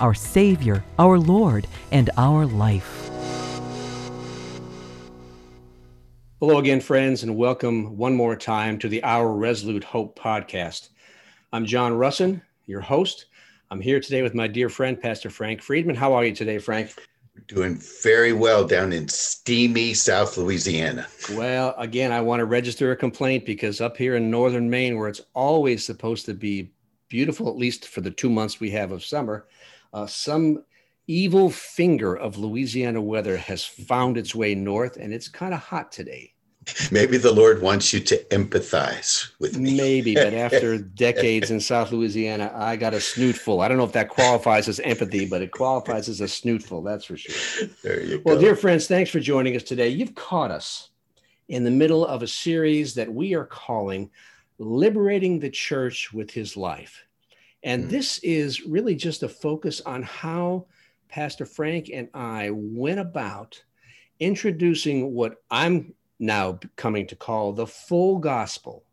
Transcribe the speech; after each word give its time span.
our 0.00 0.14
Savior, 0.14 0.84
our 0.98 1.18
Lord, 1.18 1.66
and 1.90 2.10
our 2.16 2.46
life. 2.46 3.10
Hello 6.40 6.58
again, 6.58 6.80
friends, 6.80 7.24
and 7.24 7.36
welcome 7.36 7.96
one 7.96 8.14
more 8.14 8.36
time 8.36 8.78
to 8.78 8.88
the 8.88 9.02
Our 9.02 9.32
Resolute 9.32 9.82
Hope 9.82 10.16
podcast. 10.16 10.90
I'm 11.52 11.66
John 11.66 11.94
Russin, 11.94 12.40
your 12.66 12.80
host. 12.80 13.26
I'm 13.72 13.80
here 13.80 13.98
today 13.98 14.22
with 14.22 14.34
my 14.34 14.46
dear 14.46 14.68
friend, 14.68 15.00
Pastor 15.00 15.30
Frank 15.30 15.60
Friedman. 15.60 15.96
How 15.96 16.12
are 16.14 16.24
you 16.24 16.34
today, 16.34 16.58
Frank? 16.58 16.94
Doing 17.48 17.80
very 18.02 18.32
well 18.32 18.66
down 18.66 18.92
in 18.92 19.08
steamy 19.08 19.94
South 19.94 20.36
Louisiana. 20.36 21.06
Well, 21.32 21.74
again, 21.76 22.12
I 22.12 22.20
want 22.20 22.40
to 22.40 22.44
register 22.44 22.92
a 22.92 22.96
complaint 22.96 23.44
because 23.44 23.80
up 23.80 23.96
here 23.96 24.16
in 24.16 24.30
northern 24.30 24.70
Maine, 24.70 24.96
where 24.96 25.08
it's 25.08 25.22
always 25.34 25.84
supposed 25.84 26.24
to 26.26 26.34
be 26.34 26.70
beautiful, 27.08 27.48
at 27.48 27.56
least 27.56 27.88
for 27.88 28.00
the 28.00 28.10
two 28.10 28.30
months 28.30 28.60
we 28.60 28.70
have 28.70 28.92
of 28.92 29.04
summer, 29.04 29.46
uh, 29.92 30.06
some 30.06 30.64
evil 31.06 31.50
finger 31.50 32.14
of 32.14 32.38
Louisiana 32.38 33.00
weather 33.00 33.36
has 33.36 33.64
found 33.64 34.16
its 34.18 34.34
way 34.34 34.54
north, 34.54 34.96
and 34.96 35.12
it's 35.12 35.28
kind 35.28 35.54
of 35.54 35.60
hot 35.60 35.90
today. 35.90 36.34
Maybe 36.92 37.16
the 37.16 37.32
Lord 37.32 37.62
wants 37.62 37.92
you 37.94 38.00
to 38.00 38.22
empathize 38.24 39.30
with 39.38 39.56
me. 39.56 39.74
Maybe, 39.76 40.14
but 40.14 40.34
after 40.34 40.76
decades 41.06 41.50
in 41.50 41.60
South 41.60 41.92
Louisiana, 41.92 42.52
I 42.54 42.76
got 42.76 42.92
a 42.92 42.98
snootful. 42.98 43.64
I 43.64 43.68
don't 43.68 43.78
know 43.78 43.84
if 43.84 43.92
that 43.92 44.10
qualifies 44.10 44.68
as 44.68 44.78
empathy, 44.80 45.26
but 45.26 45.40
it 45.40 45.50
qualifies 45.50 46.10
as 46.10 46.20
a 46.20 46.24
snootful, 46.24 46.84
that's 46.84 47.06
for 47.06 47.16
sure. 47.16 47.68
There 47.82 48.02
you 48.02 48.20
Well, 48.24 48.34
go. 48.36 48.40
dear 48.42 48.56
friends, 48.56 48.86
thanks 48.86 49.10
for 49.10 49.20
joining 49.20 49.56
us 49.56 49.62
today. 49.62 49.88
You've 49.88 50.14
caught 50.14 50.50
us 50.50 50.90
in 51.48 51.64
the 51.64 51.70
middle 51.70 52.06
of 52.06 52.22
a 52.22 52.28
series 52.28 52.94
that 52.94 53.12
we 53.12 53.34
are 53.34 53.46
calling 53.46 54.10
Liberating 54.58 55.38
the 55.38 55.50
Church 55.50 56.12
with 56.12 56.30
His 56.30 56.56
Life. 56.56 57.04
And 57.68 57.84
Mm. 57.84 57.90
this 57.90 58.18
is 58.20 58.64
really 58.64 58.94
just 58.94 59.22
a 59.22 59.28
focus 59.28 59.82
on 59.82 60.02
how 60.02 60.66
Pastor 61.10 61.44
Frank 61.44 61.90
and 61.92 62.08
I 62.14 62.48
went 62.50 62.98
about 62.98 63.62
introducing 64.20 65.12
what 65.12 65.42
I'm 65.50 65.92
now 66.18 66.60
coming 66.76 67.06
to 67.08 67.14
call 67.16 67.52
the 67.52 67.66
full 67.66 68.20
gospel 68.20 68.84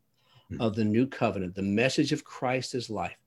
Mm. 0.51 0.59
of 0.59 0.75
the 0.75 0.83
new 0.83 1.07
covenant, 1.07 1.55
the 1.55 1.61
message 1.61 2.11
of 2.11 2.25
Christ 2.25 2.75
as 2.75 2.89
life 2.89 3.17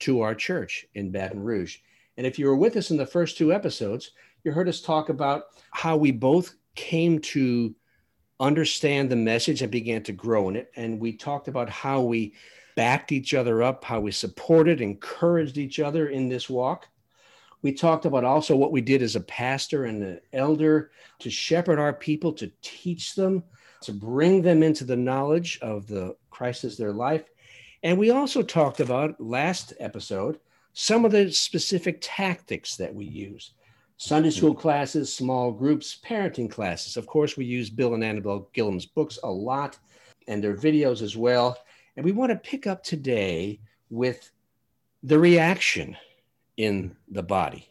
to 0.00 0.20
our 0.20 0.34
church 0.34 0.84
in 0.96 1.12
Baton 1.12 1.44
Rouge. 1.44 1.78
And 2.16 2.26
if 2.26 2.36
you 2.36 2.46
were 2.46 2.56
with 2.56 2.76
us 2.76 2.90
in 2.90 2.96
the 2.96 3.06
first 3.06 3.38
two 3.38 3.52
episodes, 3.52 4.10
you 4.42 4.50
heard 4.50 4.68
us 4.68 4.80
talk 4.80 5.10
about 5.10 5.44
how 5.70 5.96
we 5.96 6.10
both 6.10 6.56
came 6.74 7.20
to 7.20 7.72
understand 8.40 9.10
the 9.10 9.16
message 9.16 9.62
and 9.62 9.70
began 9.70 10.02
to 10.02 10.12
grow 10.12 10.48
in 10.48 10.56
it. 10.56 10.72
And 10.74 10.98
we 10.98 11.12
talked 11.12 11.46
about 11.46 11.70
how 11.70 12.02
we 12.02 12.34
backed 12.78 13.10
each 13.10 13.34
other 13.34 13.60
up, 13.60 13.82
how 13.82 13.98
we 13.98 14.12
supported, 14.12 14.80
encouraged 14.80 15.58
each 15.58 15.80
other 15.80 16.10
in 16.10 16.28
this 16.28 16.48
walk. 16.48 16.86
We 17.60 17.72
talked 17.72 18.04
about 18.04 18.22
also 18.22 18.54
what 18.54 18.70
we 18.70 18.80
did 18.80 19.02
as 19.02 19.16
a 19.16 19.20
pastor 19.20 19.86
and 19.86 20.00
an 20.00 20.20
elder 20.32 20.92
to 21.18 21.28
shepherd 21.28 21.80
our 21.80 21.92
people, 21.92 22.32
to 22.34 22.52
teach 22.62 23.16
them, 23.16 23.42
to 23.80 23.92
bring 23.92 24.42
them 24.42 24.62
into 24.62 24.84
the 24.84 24.96
knowledge 24.96 25.58
of 25.60 25.88
the 25.88 26.14
Christ 26.30 26.62
as 26.62 26.76
their 26.76 26.92
life. 26.92 27.24
And 27.82 27.98
we 27.98 28.12
also 28.12 28.42
talked 28.42 28.78
about 28.78 29.20
last 29.20 29.72
episode 29.80 30.38
some 30.72 31.04
of 31.04 31.10
the 31.10 31.32
specific 31.32 31.98
tactics 32.00 32.76
that 32.76 32.94
we 32.94 33.06
use. 33.06 33.54
Sunday 33.96 34.30
school 34.30 34.52
mm-hmm. 34.52 34.60
classes, 34.60 35.12
small 35.12 35.50
groups, 35.50 35.98
parenting 36.06 36.48
classes. 36.48 36.96
Of 36.96 37.08
course, 37.08 37.36
we 37.36 37.44
use 37.44 37.70
Bill 37.70 37.94
and 37.94 38.04
Anabel 38.04 38.46
Gillham's 38.52 38.86
books 38.86 39.18
a 39.24 39.28
lot 39.28 39.76
and 40.28 40.44
their 40.44 40.56
videos 40.56 41.02
as 41.02 41.16
well. 41.16 41.58
And 41.98 42.04
we 42.04 42.12
want 42.12 42.30
to 42.30 42.36
pick 42.36 42.68
up 42.68 42.84
today 42.84 43.58
with 43.90 44.30
the 45.02 45.18
reaction 45.18 45.96
in 46.56 46.94
the 47.08 47.24
body. 47.24 47.66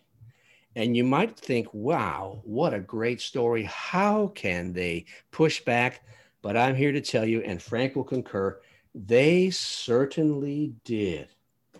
And 0.75 0.97
you 0.97 1.05
might 1.05 1.39
think, 1.39 1.73
wow, 1.73 2.41
what 2.43 2.73
a 2.73 2.79
great 2.81 3.21
story. 3.21 3.63
How 3.63 4.27
can 4.35 4.73
they 4.73 5.05
push 5.31 5.63
back? 5.63 6.01
But 6.41 6.57
I'm 6.57 6.75
here 6.75 6.91
to 6.91 6.99
tell 6.99 7.23
you, 7.23 7.39
and 7.39 7.61
Frank 7.61 7.95
will 7.95 8.03
concur, 8.03 8.59
they 8.93 9.49
certainly 9.49 10.75
did. 10.83 11.29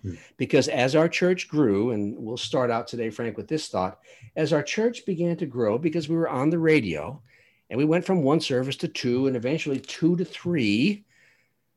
Hmm. 0.02 0.14
Because 0.38 0.70
as 0.70 0.96
our 0.96 1.10
church 1.10 1.50
grew, 1.50 1.92
and 1.92 2.18
we'll 2.18 2.38
start 2.38 2.72
out 2.72 2.88
today, 2.88 3.10
Frank, 3.10 3.36
with 3.36 3.50
this 3.50 3.68
thought 3.68 4.00
as 4.38 4.54
our 4.54 4.64
church 4.64 5.06
began 5.06 5.36
to 5.36 5.46
grow, 5.46 5.78
because 5.78 6.08
we 6.08 6.16
were 6.16 6.30
on 6.30 6.50
the 6.50 6.60
radio 6.60 7.22
and 7.70 7.78
we 7.78 7.84
went 7.84 8.06
from 8.06 8.24
one 8.24 8.40
service 8.40 8.78
to 8.78 8.88
two 8.88 9.28
and 9.28 9.36
eventually 9.36 9.82
two 9.82 10.16
to 10.16 10.24
three, 10.24 11.04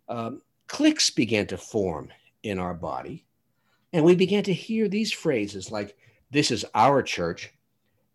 um, 0.08 0.42
cliques 0.70 1.10
began 1.10 1.48
to 1.48 1.58
form 1.58 2.10
in 2.44 2.60
our 2.60 2.74
body. 2.74 3.24
And 3.92 4.04
we 4.04 4.14
began 4.14 4.44
to 4.44 4.54
hear 4.54 4.86
these 4.88 5.12
phrases 5.12 5.72
like, 5.72 5.96
This 6.30 6.52
is 6.52 6.64
our 6.76 7.02
church. 7.02 7.52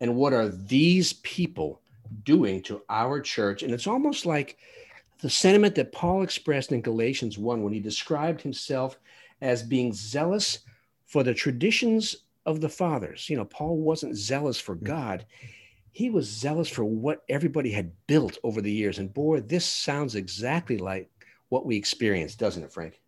And 0.00 0.16
what 0.16 0.32
are 0.32 0.48
these 0.48 1.12
people 1.12 1.82
doing 2.24 2.62
to 2.62 2.82
our 2.88 3.20
church? 3.20 3.62
And 3.62 3.72
it's 3.72 3.86
almost 3.86 4.24
like 4.24 4.56
the 5.20 5.28
sentiment 5.28 5.74
that 5.74 5.92
Paul 5.92 6.22
expressed 6.22 6.72
in 6.72 6.80
Galatians 6.80 7.36
1 7.36 7.62
when 7.62 7.74
he 7.74 7.80
described 7.80 8.40
himself 8.40 8.98
as 9.42 9.62
being 9.62 9.92
zealous 9.92 10.60
for 11.04 11.22
the 11.22 11.34
traditions 11.34 12.16
of 12.46 12.62
the 12.62 12.70
fathers. 12.70 13.28
You 13.28 13.36
know, 13.36 13.44
Paul 13.44 13.76
wasn't 13.76 14.16
zealous 14.16 14.58
for 14.58 14.76
God, 14.76 15.26
he 15.92 16.08
was 16.08 16.26
zealous 16.26 16.70
for 16.70 16.84
what 16.84 17.22
everybody 17.28 17.70
had 17.70 17.92
built 18.06 18.38
over 18.42 18.62
the 18.62 18.72
years. 18.72 18.98
And 18.98 19.12
boy, 19.12 19.40
this 19.40 19.66
sounds 19.66 20.14
exactly 20.14 20.78
like 20.78 21.10
what 21.48 21.66
we 21.66 21.76
experience, 21.76 22.34
doesn't 22.34 22.62
it, 22.62 22.72
Frank? 22.72 23.00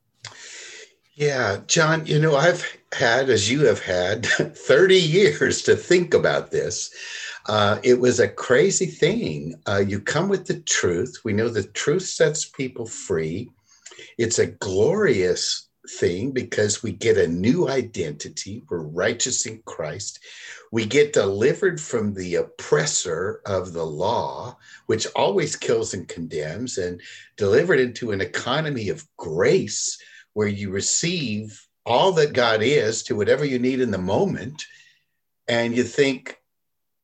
Yeah, 1.15 1.59
John, 1.67 2.07
you 2.07 2.21
know, 2.21 2.37
I've 2.37 2.65
had, 2.93 3.29
as 3.29 3.51
you 3.51 3.67
have 3.67 3.81
had, 3.81 4.25
30 4.27 4.95
years 4.95 5.63
to 5.63 5.75
think 5.75 6.15
about 6.15 6.51
this. 6.51 6.91
Uh, 7.47 7.81
it 7.83 7.99
was 7.99 8.21
a 8.21 8.29
crazy 8.29 8.87
thing. 8.87 9.61
Uh, 9.67 9.83
you 9.87 10.01
come 10.01 10.29
with 10.29 10.47
the 10.47 10.61
truth. 10.61 11.21
We 11.25 11.33
know 11.33 11.49
the 11.49 11.65
truth 11.65 12.05
sets 12.05 12.45
people 12.45 12.87
free. 12.87 13.51
It's 14.17 14.39
a 14.39 14.47
glorious 14.47 15.68
thing 15.89 16.33
because 16.33 16.83
we 16.83 16.93
get 16.93 17.17
a 17.17 17.27
new 17.27 17.69
identity. 17.69 18.63
We're 18.69 18.83
righteous 18.83 19.47
in 19.47 19.63
Christ. 19.65 20.21
We 20.71 20.85
get 20.85 21.13
delivered 21.13 21.81
from 21.81 22.15
the 22.15 22.37
oppressor 22.37 23.41
of 23.47 23.73
the 23.73 23.85
law, 23.85 24.59
which 24.87 25.07
always 25.17 25.57
kills 25.57 25.95
and 25.95 26.07
condemns, 26.07 26.79
and 26.79 27.01
delivered 27.37 27.81
into 27.81 28.13
an 28.13 28.21
economy 28.21 28.89
of 28.91 29.07
grace 29.17 29.99
where 30.35 30.49
you 30.49 30.71
receive 30.71 31.67
all 31.87 32.13
that 32.13 32.35
God 32.35 32.63
is 32.63 33.03
to 33.05 33.17
whatever 33.17 33.45
you 33.45 33.59
need 33.59 33.81
in 33.81 33.91
the 33.91 33.99
moment. 33.99 34.65
And 35.49 35.75
you 35.75 35.85
think, 35.85 36.39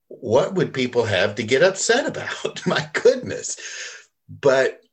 what 0.09 0.55
would 0.55 0.75
people 0.75 1.05
have 1.05 1.37
to 1.37 1.43
get 1.43 1.63
upset 1.63 2.07
about? 2.07 2.65
My 2.67 2.89
goodness. 2.93 3.57
But 4.29 4.84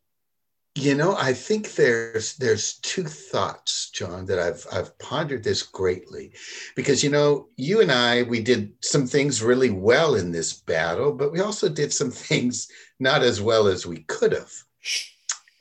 you 0.76 0.96
know, 0.96 1.16
I 1.18 1.34
think 1.34 1.74
there's 1.74 2.36
there's 2.38 2.76
two 2.76 3.04
thoughts, 3.04 3.90
John, 3.92 4.26
that 4.28 4.40
I've 4.40 4.66
I've 4.72 4.98
pondered 5.00 5.44
this 5.44 5.64
greatly. 5.64 6.34
Because 6.76 7.04
you 7.04 7.10
know, 7.10 7.50
you 7.58 7.82
and 7.82 7.92
I, 7.92 8.24
we 8.24 8.42
did 8.42 8.74
some 8.82 9.06
things 9.06 9.44
really 9.44 9.70
well 9.70 10.16
in 10.16 10.32
this 10.32 10.54
battle, 10.54 11.12
but 11.12 11.32
we 11.32 11.42
also 11.42 11.68
did 11.68 11.92
some 11.92 12.12
things 12.30 12.70
not 13.00 13.22
as 13.22 13.42
well 13.42 13.68
as 13.68 13.86
we 13.86 14.04
could 14.04 14.32
have. 14.32 14.52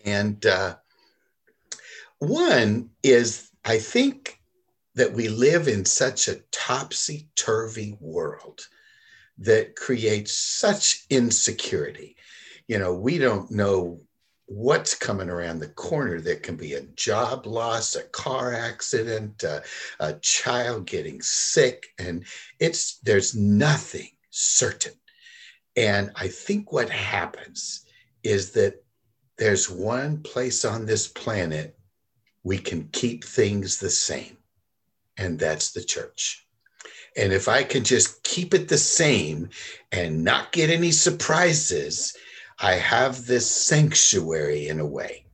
And 0.05 0.45
uh 0.47 0.77
one 2.21 2.91
is, 3.03 3.51
I 3.65 3.79
think 3.79 4.41
that 4.95 5.13
we 5.13 5.29
live 5.29 5.69
in 5.69 5.85
such 5.87 6.29
a 6.29 6.41
topsy 6.53 7.29
turvy 7.35 7.97
world 7.99 8.69
that 9.39 9.75
creates 9.75 10.33
such 10.33 11.07
insecurity. 11.09 12.17
You 12.69 12.79
know, 12.79 12.95
we 12.95 13.17
don't 13.17 13.51
know 13.51 14.01
what's 14.51 14.97
coming 14.97 15.31
around 15.31 15.61
the 15.61 15.69
corner. 15.69 16.21
There 16.21 16.35
can 16.35 16.57
be 16.57 16.75
a 16.75 16.83
job 16.97 17.47
loss, 17.47 17.95
a 17.95 18.03
car 18.03 18.53
accident, 18.53 19.45
uh, 19.45 19.61
a 20.01 20.15
child 20.15 20.87
getting 20.87 21.23
sick, 21.23 21.87
and 22.01 22.25
it's 22.59 22.99
there's 23.05 23.37
nothing 23.37 24.09
certain. 24.31 24.95
And 25.77 26.11
I 26.17 26.27
think 26.27 26.73
what 26.73 26.91
happens 26.91 27.87
is 28.25 28.51
that 28.53 28.83
there's 29.39 29.71
one 29.71 30.21
place 30.21 30.65
on 30.65 30.85
this 30.85 31.07
planet 31.07 31.79
we 32.43 32.59
can 32.59 32.89
keep 32.91 33.23
things 33.23 33.79
the 33.79 33.89
same, 33.91 34.37
and 35.17 35.39
that's 35.39 35.71
the 35.71 35.85
church. 35.85 36.45
And 37.17 37.33
if 37.33 37.47
I 37.47 37.63
can 37.63 37.85
just 37.85 38.25
keep 38.25 38.53
it 38.53 38.69
the 38.69 38.79
same 38.79 39.51
and 39.93 40.25
not 40.25 40.51
get 40.51 40.71
any 40.71 40.91
surprises, 40.91 42.17
I 42.61 42.75
have 42.75 43.27
this 43.27 43.51
sanctuary 43.51 44.69
in 44.69 44.81
a 44.81 44.87
way. 44.87 45.25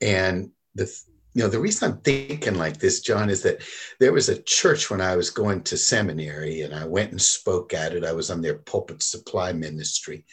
And 0.00 0.50
the 0.74 0.84
you 1.34 1.42
know 1.42 1.48
the 1.48 1.60
reason 1.60 1.90
I'm 1.90 2.00
thinking 2.00 2.54
like 2.56 2.78
this, 2.78 3.00
John, 3.00 3.30
is 3.30 3.42
that 3.42 3.62
there 4.00 4.12
was 4.12 4.28
a 4.28 4.42
church 4.42 4.90
when 4.90 5.00
I 5.00 5.16
was 5.16 5.30
going 5.30 5.62
to 5.64 5.76
seminary, 5.76 6.62
and 6.62 6.74
I 6.74 6.84
went 6.84 7.12
and 7.12 7.20
spoke 7.20 7.72
at 7.74 7.94
it. 7.94 8.04
I 8.04 8.12
was 8.12 8.30
on 8.30 8.42
their 8.42 8.56
pulpit 8.56 9.02
supply 9.02 9.52
ministry, 9.52 10.24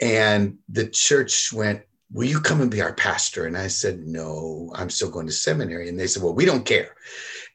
and 0.00 0.58
the 0.68 0.86
church 0.86 1.52
went, 1.52 1.82
"Will 2.12 2.28
you 2.28 2.40
come 2.40 2.60
and 2.60 2.70
be 2.70 2.80
our 2.80 2.94
pastor?" 2.94 3.46
And 3.46 3.56
I 3.56 3.66
said, 3.66 4.06
"No, 4.06 4.72
I'm 4.74 4.90
still 4.90 5.10
going 5.10 5.26
to 5.26 5.32
seminary." 5.32 5.88
And 5.88 5.98
they 5.98 6.06
said, 6.06 6.22
"Well, 6.22 6.34
we 6.34 6.44
don't 6.44 6.66
care." 6.66 6.94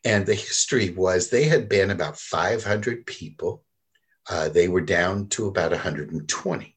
And 0.04 0.26
the 0.26 0.36
history 0.36 0.90
was 0.90 1.30
they 1.30 1.46
had 1.46 1.70
been 1.70 1.92
about 1.92 2.20
500 2.20 3.06
people. 3.06 3.64
Uh, 4.30 4.50
they 4.50 4.68
were 4.68 4.82
down 4.82 5.28
to 5.30 5.48
about 5.48 5.72
120. 5.72 6.75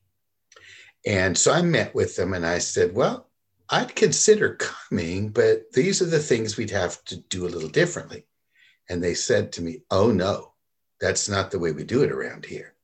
And 1.06 1.36
so 1.36 1.52
I 1.52 1.62
met 1.62 1.94
with 1.94 2.16
them 2.16 2.34
and 2.34 2.46
I 2.46 2.58
said, 2.58 2.94
Well, 2.94 3.28
I'd 3.70 3.94
consider 3.94 4.54
coming, 4.54 5.28
but 5.28 5.72
these 5.72 6.00
are 6.00 6.06
the 6.06 6.18
things 6.18 6.56
we'd 6.56 6.70
have 6.70 7.04
to 7.04 7.16
do 7.16 7.46
a 7.46 7.50
little 7.50 7.68
differently. 7.68 8.26
And 8.88 9.02
they 9.02 9.14
said 9.14 9.52
to 9.52 9.62
me, 9.62 9.82
Oh, 9.90 10.10
no, 10.10 10.52
that's 11.00 11.28
not 11.28 11.50
the 11.50 11.58
way 11.58 11.72
we 11.72 11.84
do 11.84 12.02
it 12.02 12.12
around 12.12 12.46
here. 12.46 12.74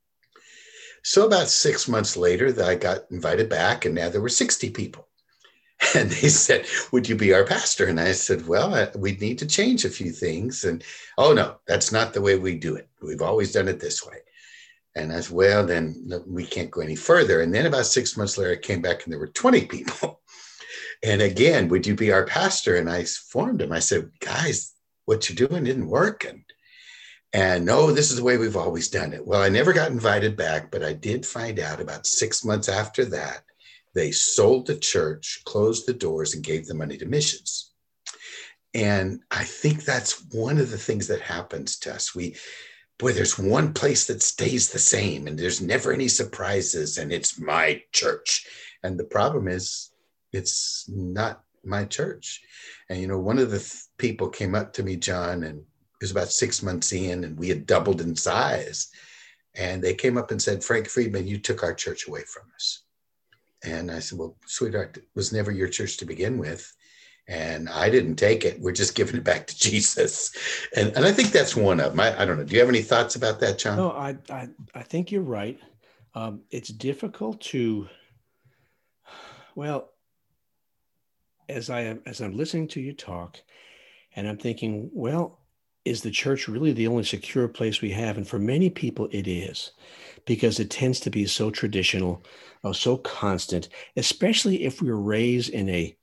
So 1.02 1.26
about 1.26 1.48
six 1.48 1.86
months 1.86 2.16
later, 2.16 2.54
I 2.64 2.76
got 2.76 3.10
invited 3.10 3.50
back, 3.50 3.84
and 3.84 3.94
now 3.94 4.08
there 4.08 4.22
were 4.22 4.28
60 4.28 4.70
people. 4.70 5.08
And 5.94 6.08
they 6.10 6.28
said, 6.28 6.66
Would 6.92 7.08
you 7.08 7.16
be 7.16 7.34
our 7.34 7.44
pastor? 7.44 7.86
And 7.86 8.00
I 8.00 8.12
said, 8.12 8.46
Well, 8.46 8.90
we'd 8.96 9.20
need 9.20 9.38
to 9.40 9.46
change 9.46 9.84
a 9.84 9.90
few 9.90 10.12
things. 10.12 10.64
And 10.64 10.82
oh, 11.18 11.34
no, 11.34 11.56
that's 11.66 11.92
not 11.92 12.14
the 12.14 12.22
way 12.22 12.38
we 12.38 12.54
do 12.54 12.76
it. 12.76 12.88
We've 13.02 13.20
always 13.20 13.52
done 13.52 13.68
it 13.68 13.80
this 13.80 14.06
way. 14.06 14.18
And 14.96 15.12
I 15.12 15.20
said, 15.20 15.34
Well, 15.34 15.66
then 15.66 16.10
we 16.26 16.46
can't 16.46 16.70
go 16.70 16.80
any 16.80 16.96
further. 16.96 17.40
And 17.40 17.54
then 17.54 17.66
about 17.66 17.86
six 17.86 18.16
months 18.16 18.38
later, 18.38 18.52
I 18.52 18.56
came 18.56 18.82
back 18.82 19.04
and 19.04 19.12
there 19.12 19.20
were 19.20 19.28
20 19.28 19.66
people. 19.66 20.20
And 21.02 21.20
again, 21.20 21.68
would 21.68 21.86
you 21.86 21.94
be 21.94 22.12
our 22.12 22.24
pastor? 22.24 22.76
And 22.76 22.88
I 22.88 23.04
formed 23.04 23.60
him. 23.60 23.72
I 23.72 23.78
said, 23.80 24.10
Guys, 24.20 24.72
what 25.04 25.28
you're 25.28 25.48
doing 25.48 25.66
isn't 25.66 25.86
working. 25.86 26.46
And 27.34 27.66
no, 27.66 27.90
this 27.90 28.10
is 28.10 28.16
the 28.16 28.24
way 28.24 28.38
we've 28.38 28.56
always 28.56 28.88
done 28.88 29.12
it. 29.12 29.26
Well, 29.26 29.42
I 29.42 29.50
never 29.50 29.74
got 29.74 29.90
invited 29.90 30.34
back, 30.34 30.70
but 30.70 30.82
I 30.82 30.94
did 30.94 31.26
find 31.26 31.58
out 31.58 31.78
about 31.78 32.06
six 32.06 32.42
months 32.42 32.70
after 32.70 33.04
that 33.06 33.42
they 33.94 34.10
sold 34.10 34.66
the 34.66 34.76
church, 34.76 35.40
closed 35.44 35.86
the 35.86 35.94
doors, 35.94 36.34
and 36.34 36.42
gave 36.42 36.66
the 36.66 36.74
money 36.74 36.98
to 36.98 37.06
missions. 37.06 37.70
And 38.74 39.20
I 39.30 39.44
think 39.44 39.84
that's 39.84 40.24
one 40.32 40.58
of 40.58 40.70
the 40.70 40.78
things 40.78 41.06
that 41.06 41.20
happens 41.20 41.78
to 41.80 41.94
us. 41.94 42.14
We, 42.14 42.36
boy, 42.98 43.12
there's 43.12 43.38
one 43.38 43.72
place 43.72 44.06
that 44.06 44.22
stays 44.22 44.70
the 44.70 44.78
same, 44.78 45.26
and 45.26 45.38
there's 45.38 45.60
never 45.60 45.92
any 45.92 46.08
surprises, 46.08 46.98
and 46.98 47.12
it's 47.12 47.38
my 47.38 47.82
church. 47.92 48.46
And 48.82 48.98
the 48.98 49.04
problem 49.04 49.48
is, 49.48 49.90
it's 50.32 50.88
not 50.88 51.42
my 51.64 51.84
church. 51.84 52.42
And 52.88 53.00
you 53.00 53.06
know, 53.06 53.18
one 53.18 53.38
of 53.38 53.50
the 53.50 53.58
th- 53.58 53.84
people 53.98 54.28
came 54.28 54.54
up 54.54 54.72
to 54.74 54.82
me, 54.82 54.96
John, 54.96 55.44
and 55.44 55.58
it 55.60 55.64
was 56.00 56.10
about 56.10 56.28
six 56.28 56.62
months 56.62 56.92
in, 56.92 57.24
and 57.24 57.38
we 57.38 57.48
had 57.48 57.66
doubled 57.66 58.00
in 58.00 58.16
size. 58.16 58.88
And 59.56 59.82
they 59.82 59.94
came 59.94 60.18
up 60.18 60.30
and 60.30 60.42
said, 60.42 60.64
Frank 60.64 60.88
Friedman, 60.88 61.26
you 61.26 61.38
took 61.38 61.62
our 61.62 61.74
church 61.74 62.08
away 62.08 62.22
from 62.22 62.44
us. 62.54 62.82
And 63.64 63.90
I 63.90 64.00
said, 64.00 64.18
Well, 64.18 64.36
sweetheart, 64.46 64.96
it 64.96 65.04
was 65.14 65.32
never 65.32 65.50
your 65.50 65.68
church 65.68 65.96
to 65.98 66.04
begin 66.04 66.38
with. 66.38 66.72
And 67.26 67.68
I 67.70 67.88
didn't 67.88 68.16
take 68.16 68.44
it. 68.44 68.60
We're 68.60 68.72
just 68.72 68.94
giving 68.94 69.16
it 69.16 69.24
back 69.24 69.46
to 69.46 69.58
Jesus. 69.70 70.32
And, 70.76 70.94
and 70.96 71.04
I 71.04 71.12
think 71.12 71.30
that's 71.30 71.56
one 71.56 71.80
of 71.80 71.92
them. 71.92 72.00
I, 72.00 72.22
I 72.22 72.24
don't 72.24 72.36
know. 72.36 72.44
Do 72.44 72.54
you 72.54 72.60
have 72.60 72.68
any 72.68 72.82
thoughts 72.82 73.16
about 73.16 73.40
that, 73.40 73.58
John? 73.58 73.76
No, 73.76 73.90
I, 73.90 74.16
I, 74.30 74.48
I 74.74 74.82
think 74.82 75.10
you're 75.10 75.22
right. 75.22 75.58
Um, 76.14 76.42
it's 76.50 76.68
difficult 76.68 77.40
to, 77.42 77.88
well, 79.54 79.90
as 81.48 81.70
I 81.70 81.80
am, 81.80 82.02
as 82.06 82.20
I'm 82.20 82.36
listening 82.36 82.68
to 82.68 82.80
you 82.80 82.92
talk, 82.92 83.40
and 84.16 84.28
I'm 84.28 84.38
thinking, 84.38 84.90
well, 84.92 85.40
is 85.84 86.02
the 86.02 86.10
church 86.10 86.48
really 86.48 86.72
the 86.72 86.86
only 86.86 87.04
secure 87.04 87.48
place 87.48 87.82
we 87.82 87.90
have? 87.90 88.16
And 88.16 88.26
for 88.26 88.38
many 88.38 88.70
people, 88.70 89.08
it 89.12 89.26
is 89.26 89.72
because 90.24 90.58
it 90.58 90.70
tends 90.70 91.00
to 91.00 91.10
be 91.10 91.26
so 91.26 91.50
traditional, 91.50 92.24
uh, 92.62 92.72
so 92.72 92.96
constant, 92.96 93.68
especially 93.96 94.64
if 94.64 94.80
we 94.80 94.88
are 94.88 95.00
raised 95.00 95.50
in 95.50 95.68
a 95.68 95.94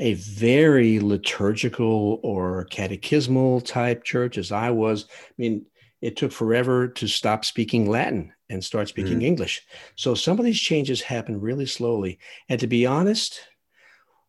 a 0.00 0.14
very 0.14 0.98
liturgical 0.98 2.18
or 2.22 2.66
catechismal 2.72 3.64
type 3.64 4.02
church 4.02 4.38
as 4.38 4.50
I 4.50 4.70
was. 4.70 5.04
I 5.10 5.32
mean, 5.36 5.66
it 6.00 6.16
took 6.16 6.32
forever 6.32 6.88
to 6.88 7.06
stop 7.06 7.44
speaking 7.44 7.88
Latin 7.88 8.32
and 8.48 8.64
start 8.64 8.88
speaking 8.88 9.20
mm. 9.20 9.24
English. 9.24 9.62
So 9.96 10.14
some 10.14 10.38
of 10.38 10.44
these 10.46 10.58
changes 10.58 11.02
happen 11.02 11.38
really 11.38 11.66
slowly. 11.66 12.18
And 12.48 12.58
to 12.60 12.66
be 12.66 12.86
honest, 12.86 13.40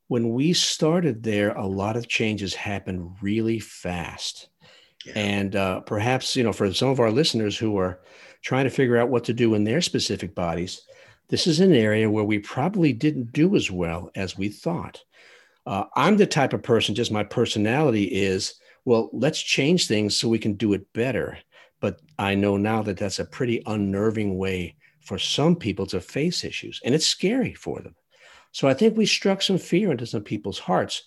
when 0.09 0.33
we 0.33 0.51
started 0.51 1.23
there, 1.23 1.51
a 1.51 1.65
lot 1.65 1.95
of 1.95 2.09
changes 2.09 2.53
happened 2.53 3.15
really 3.21 3.59
fast. 3.59 4.49
Yeah. 5.05 5.13
And 5.15 5.55
uh, 5.55 5.79
perhaps, 5.79 6.35
you 6.35 6.43
know, 6.43 6.51
for 6.51 6.73
some 6.73 6.89
of 6.89 6.99
our 6.99 7.11
listeners 7.11 7.57
who 7.57 7.77
are 7.77 8.01
trying 8.41 8.65
to 8.65 8.69
figure 8.69 8.97
out 8.97 9.09
what 9.09 9.23
to 9.23 9.33
do 9.33 9.55
in 9.55 9.63
their 9.63 9.79
specific 9.79 10.35
bodies, 10.35 10.81
this 11.29 11.47
is 11.47 11.61
an 11.61 11.73
area 11.73 12.09
where 12.09 12.25
we 12.25 12.39
probably 12.39 12.91
didn't 12.91 13.31
do 13.31 13.55
as 13.55 13.71
well 13.71 14.11
as 14.15 14.37
we 14.37 14.49
thought. 14.49 15.01
Uh, 15.65 15.85
I'm 15.95 16.17
the 16.17 16.25
type 16.25 16.53
of 16.53 16.63
person, 16.63 16.95
just 16.95 17.11
my 17.11 17.23
personality 17.23 18.05
is, 18.05 18.55
well, 18.85 19.09
let's 19.13 19.41
change 19.41 19.87
things 19.87 20.17
so 20.17 20.27
we 20.27 20.39
can 20.39 20.53
do 20.53 20.73
it 20.73 20.91
better. 20.93 21.37
But 21.79 21.99
I 22.17 22.35
know 22.35 22.57
now 22.57 22.81
that 22.83 22.97
that's 22.97 23.19
a 23.19 23.25
pretty 23.25 23.61
unnerving 23.65 24.37
way 24.37 24.75
for 25.01 25.17
some 25.17 25.55
people 25.55 25.85
to 25.87 26.01
face 26.01 26.43
issues, 26.43 26.79
and 26.83 26.93
it's 26.95 27.07
scary 27.07 27.53
for 27.53 27.81
them. 27.81 27.95
So 28.51 28.67
I 28.67 28.73
think 28.73 28.97
we 28.97 29.05
struck 29.05 29.41
some 29.41 29.57
fear 29.57 29.91
into 29.91 30.05
some 30.05 30.23
people's 30.23 30.59
hearts 30.59 31.03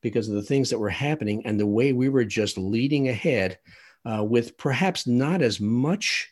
because 0.00 0.28
of 0.28 0.34
the 0.34 0.42
things 0.42 0.70
that 0.70 0.78
were 0.78 0.88
happening 0.88 1.44
and 1.44 1.58
the 1.58 1.66
way 1.66 1.92
we 1.92 2.08
were 2.08 2.24
just 2.24 2.58
leading 2.58 3.08
ahead 3.08 3.58
uh, 4.04 4.22
with 4.24 4.56
perhaps 4.56 5.06
not 5.06 5.42
as 5.42 5.60
much 5.60 6.30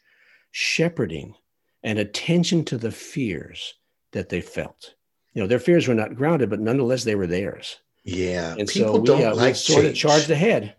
shepherding 0.52 1.34
and 1.82 1.98
attention 1.98 2.64
to 2.64 2.78
the 2.78 2.90
fears 2.90 3.74
that 4.12 4.28
they 4.28 4.40
felt. 4.40 4.94
You 5.34 5.42
know, 5.42 5.48
their 5.48 5.58
fears 5.58 5.86
were 5.86 5.94
not 5.94 6.14
grounded, 6.14 6.50
but 6.50 6.60
nonetheless, 6.60 7.04
they 7.04 7.14
were 7.14 7.26
theirs. 7.26 7.78
Yeah. 8.04 8.54
And 8.58 8.68
people 8.68 8.94
so 8.94 9.00
we, 9.00 9.06
don't 9.06 9.24
uh, 9.24 9.34
like 9.34 9.56
sort 9.56 9.82
change. 9.82 10.04
of 10.04 10.10
charged 10.10 10.30
ahead. 10.30 10.74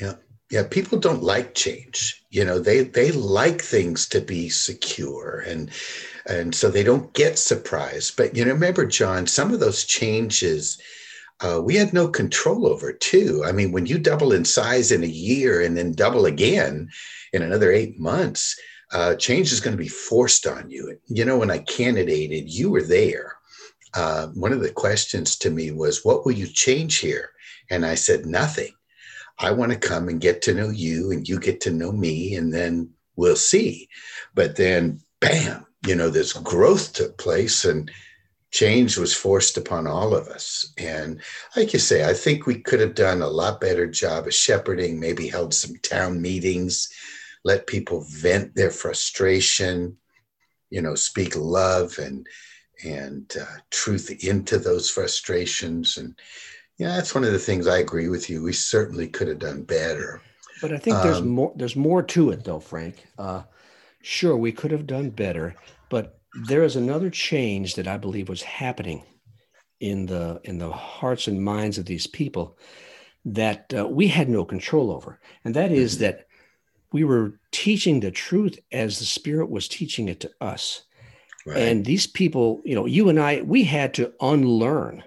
Yeah. 0.00 0.14
Yeah. 0.50 0.64
People 0.68 0.98
don't 0.98 1.22
like 1.22 1.54
change. 1.54 2.22
You 2.30 2.44
know, 2.44 2.58
they 2.58 2.82
they 2.82 3.12
like 3.12 3.62
things 3.62 4.08
to 4.08 4.20
be 4.20 4.48
secure 4.48 5.44
and 5.46 5.70
and 6.26 6.54
so 6.54 6.70
they 6.70 6.82
don't 6.82 7.12
get 7.12 7.38
surprised. 7.38 8.16
But 8.16 8.36
you 8.36 8.44
know, 8.44 8.52
remember, 8.52 8.86
John, 8.86 9.26
some 9.26 9.52
of 9.52 9.60
those 9.60 9.84
changes 9.84 10.78
uh, 11.40 11.60
we 11.62 11.74
had 11.74 11.92
no 11.92 12.08
control 12.08 12.66
over 12.66 12.92
too. 12.92 13.42
I 13.44 13.52
mean, 13.52 13.72
when 13.72 13.86
you 13.86 13.98
double 13.98 14.32
in 14.32 14.44
size 14.44 14.92
in 14.92 15.02
a 15.02 15.08
year 15.08 15.60
and 15.60 15.76
then 15.76 15.92
double 15.92 16.26
again 16.26 16.88
in 17.32 17.42
another 17.42 17.72
eight 17.72 17.98
months, 17.98 18.58
uh, 18.92 19.16
change 19.16 19.52
is 19.52 19.60
going 19.60 19.76
to 19.76 19.82
be 19.82 19.88
forced 19.88 20.46
on 20.46 20.70
you. 20.70 20.96
You 21.06 21.24
know, 21.24 21.38
when 21.38 21.50
I 21.50 21.58
candidated, 21.58 22.48
you 22.48 22.70
were 22.70 22.82
there. 22.82 23.33
Uh, 23.94 24.28
one 24.28 24.52
of 24.52 24.60
the 24.60 24.70
questions 24.72 25.36
to 25.36 25.50
me 25.50 25.70
was, 25.70 26.04
What 26.04 26.24
will 26.24 26.32
you 26.32 26.46
change 26.46 26.98
here? 26.98 27.30
And 27.70 27.84
I 27.86 27.94
said, 27.94 28.26
Nothing. 28.26 28.72
I 29.38 29.50
want 29.50 29.72
to 29.72 29.78
come 29.78 30.08
and 30.08 30.20
get 30.20 30.42
to 30.42 30.54
know 30.54 30.70
you, 30.70 31.10
and 31.10 31.28
you 31.28 31.40
get 31.40 31.60
to 31.62 31.70
know 31.70 31.92
me, 31.92 32.34
and 32.34 32.52
then 32.52 32.90
we'll 33.16 33.36
see. 33.36 33.88
But 34.34 34.56
then, 34.56 35.00
bam, 35.20 35.66
you 35.86 35.96
know, 35.96 36.08
this 36.08 36.32
growth 36.32 36.92
took 36.92 37.18
place, 37.18 37.64
and 37.64 37.90
change 38.52 38.96
was 38.96 39.14
forced 39.14 39.56
upon 39.56 39.88
all 39.88 40.14
of 40.14 40.28
us. 40.28 40.72
And 40.78 41.20
like 41.56 41.72
you 41.72 41.80
say, 41.80 42.08
I 42.08 42.14
think 42.14 42.46
we 42.46 42.60
could 42.60 42.78
have 42.78 42.94
done 42.94 43.22
a 43.22 43.28
lot 43.28 43.60
better 43.60 43.86
job 43.88 44.26
of 44.28 44.34
shepherding, 44.34 45.00
maybe 45.00 45.26
held 45.26 45.52
some 45.52 45.74
town 45.82 46.22
meetings 46.22 46.88
let 47.44 47.66
people 47.66 48.06
vent 48.08 48.54
their 48.54 48.70
frustration, 48.70 49.96
you 50.70 50.80
know, 50.80 50.94
speak 50.94 51.36
love 51.36 51.98
and 51.98 52.26
and 52.84 53.32
uh, 53.40 53.58
truth 53.70 54.24
into 54.24 54.58
those 54.58 54.90
frustrations. 54.90 55.96
And 55.96 56.18
yeah, 56.78 56.88
that's 56.88 57.14
one 57.14 57.24
of 57.24 57.32
the 57.32 57.38
things 57.38 57.66
I 57.66 57.78
agree 57.78 58.08
with 58.08 58.28
you. 58.28 58.42
We 58.42 58.52
certainly 58.52 59.08
could 59.08 59.28
have 59.28 59.38
done 59.38 59.62
better. 59.62 60.20
But 60.60 60.72
I 60.72 60.78
think 60.78 61.02
there's 61.02 61.18
um, 61.18 61.28
more. 61.28 61.52
There's 61.56 61.76
more 61.76 62.02
to 62.02 62.30
it, 62.30 62.44
though, 62.44 62.60
Frank. 62.60 63.04
Uh, 63.18 63.42
sure, 64.02 64.36
we 64.36 64.52
could 64.52 64.70
have 64.70 64.86
done 64.86 65.10
better, 65.10 65.54
but 65.88 66.18
there 66.46 66.62
is 66.62 66.76
another 66.76 67.10
change 67.10 67.74
that 67.74 67.88
I 67.88 67.96
believe 67.96 68.28
was 68.28 68.42
happening 68.42 69.02
in 69.80 70.06
the 70.06 70.40
in 70.44 70.58
the 70.58 70.70
hearts 70.70 71.26
and 71.26 71.44
minds 71.44 71.78
of 71.78 71.86
these 71.86 72.06
people 72.06 72.56
that 73.24 73.72
uh, 73.76 73.86
we 73.86 74.08
had 74.08 74.28
no 74.28 74.44
control 74.44 74.90
over, 74.90 75.20
and 75.44 75.54
that 75.54 75.72
is 75.72 75.94
mm-hmm. 75.94 76.04
that 76.04 76.26
we 76.92 77.04
were 77.04 77.38
teaching 77.50 78.00
the 78.00 78.10
truth 78.10 78.58
as 78.72 78.98
the 78.98 79.04
Spirit 79.04 79.50
was 79.50 79.68
teaching 79.68 80.08
it 80.08 80.20
to 80.20 80.30
us. 80.40 80.84
Right. 81.46 81.58
And 81.58 81.84
these 81.84 82.06
people, 82.06 82.62
you 82.64 82.74
know, 82.74 82.86
you 82.86 83.08
and 83.08 83.20
I, 83.20 83.42
we 83.42 83.64
had 83.64 83.94
to 83.94 84.12
unlearn 84.20 85.04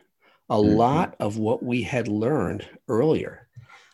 a 0.50 0.56
mm-hmm. 0.56 0.76
lot 0.76 1.16
of 1.20 1.38
what 1.38 1.64
we 1.64 1.82
had 1.82 2.08
learned 2.08 2.66
earlier. 2.88 3.48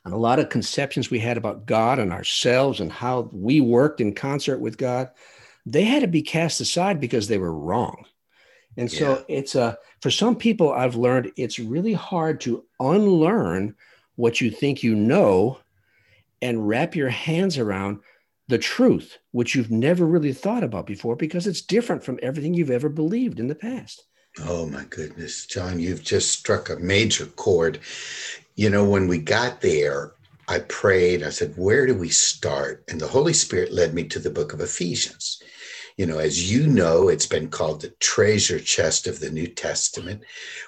and 0.05 0.13
a 0.13 0.17
lot 0.17 0.39
of 0.39 0.50
conceptions 0.50 1.09
we 1.09 1.19
had 1.19 1.38
about 1.38 1.65
God 1.65 2.00
and 2.00 2.12
ourselves 2.12 2.81
and 2.81 2.91
how 2.91 3.29
we 3.31 3.62
worked 3.62 4.01
in 4.01 4.13
concert 4.13 4.59
with 4.59 4.77
God, 4.77 5.09
they 5.65 5.85
had 5.85 6.01
to 6.01 6.07
be 6.07 6.21
cast 6.21 6.59
aside 6.59 7.00
because 7.00 7.27
they 7.27 7.38
were 7.38 7.53
wrong. 7.53 8.05
And 8.75 8.91
so 8.91 9.23
yeah. 9.29 9.38
it's 9.38 9.55
a 9.55 9.77
for 10.01 10.12
some 10.12 10.35
people 10.35 10.73
I've 10.73 10.95
learned 10.95 11.31
it's 11.38 11.59
really 11.59 11.93
hard 11.93 12.41
to 12.41 12.65
unlearn 12.79 13.75
what 14.15 14.41
you 14.41 14.50
think 14.51 14.83
you 14.83 14.95
know 14.95 15.59
and 16.41 16.67
wrap 16.67 16.95
your 16.95 17.09
hands 17.09 17.57
around 17.57 18.00
the 18.47 18.57
truth 18.57 19.17
which 19.31 19.55
you've 19.55 19.71
never 19.71 20.05
really 20.05 20.33
thought 20.33 20.63
about 20.63 20.85
before 20.85 21.15
because 21.15 21.47
it's 21.47 21.62
different 21.62 22.03
from 22.03 22.19
everything 22.21 22.53
you've 22.53 22.69
ever 22.69 22.89
believed 22.89 23.39
in 23.39 23.47
the 23.47 23.55
past. 23.55 24.05
Oh 24.39 24.65
my 24.65 24.83
goodness, 24.85 25.45
John, 25.45 25.79
you've 25.79 26.03
just 26.03 26.31
struck 26.39 26.69
a 26.69 26.77
major 26.77 27.27
chord. 27.27 27.79
You 28.55 28.69
know, 28.69 28.83
when 28.83 29.07
we 29.07 29.19
got 29.19 29.62
there, 29.62 30.13
I 30.47 30.59
prayed, 30.59 31.23
I 31.23 31.29
said, 31.29 31.53
Where 31.55 31.85
do 31.85 31.95
we 31.95 32.09
start? 32.09 32.83
And 32.89 33.00
the 33.00 33.07
Holy 33.07 33.33
Spirit 33.33 33.71
led 33.71 33.93
me 33.93 34.03
to 34.05 34.19
the 34.19 34.29
book 34.29 34.53
of 34.53 34.59
Ephesians 34.59 35.41
you 35.97 36.05
know, 36.05 36.19
as 36.19 36.51
you 36.51 36.67
know, 36.67 37.09
it's 37.09 37.27
been 37.27 37.50
called 37.50 37.81
the 37.81 37.89
treasure 38.00 38.59
chest 38.59 39.07
of 39.07 39.19
the 39.19 39.29
New 39.29 39.47
Testament, 39.47 40.23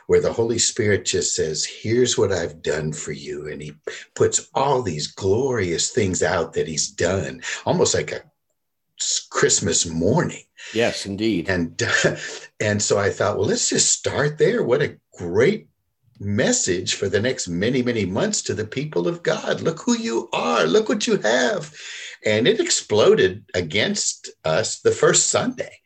where 0.07 0.21
the 0.21 0.33
Holy 0.33 0.59
Spirit 0.59 1.05
just 1.05 1.35
says, 1.35 1.65
Here's 1.65 2.17
what 2.17 2.31
I've 2.31 2.61
done 2.61 2.93
for 2.93 3.11
you. 3.11 3.47
And 3.47 3.61
he 3.61 3.73
puts 4.13 4.49
all 4.53 4.81
these 4.81 5.07
glorious 5.07 5.91
things 5.91 6.23
out 6.23 6.53
that 6.53 6.67
he's 6.67 6.89
done, 6.89 7.41
almost 7.65 7.93
like 7.93 8.11
a 8.11 8.23
Christmas 9.29 9.85
morning. 9.85 10.43
Yes, 10.73 11.05
indeed. 11.05 11.49
And 11.49 11.81
and 12.59 12.81
so 12.81 12.97
I 12.97 13.09
thought, 13.09 13.37
well, 13.37 13.47
let's 13.47 13.69
just 13.69 13.91
start 13.91 14.37
there. 14.37 14.63
What 14.63 14.81
a 14.81 14.97
great 15.17 15.67
message 16.19 16.95
for 16.95 17.09
the 17.09 17.19
next 17.19 17.47
many, 17.47 17.81
many 17.81 18.05
months 18.05 18.41
to 18.43 18.53
the 18.53 18.65
people 18.65 19.07
of 19.07 19.23
God. 19.23 19.61
Look 19.61 19.81
who 19.81 19.97
you 19.97 20.29
are. 20.33 20.65
Look 20.65 20.89
what 20.89 21.07
you 21.07 21.17
have 21.17 21.73
and 22.25 22.47
it 22.47 22.59
exploded 22.59 23.45
against 23.53 24.29
us 24.43 24.79
the 24.79 24.91
first 24.91 25.27
Sunday 25.27 25.79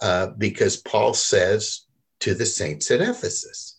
uh, 0.00 0.28
because 0.36 0.76
Paul 0.76 1.14
says 1.14 1.82
to 2.20 2.34
the 2.34 2.46
saints 2.46 2.90
at 2.90 3.00
Ephesus. 3.00 3.78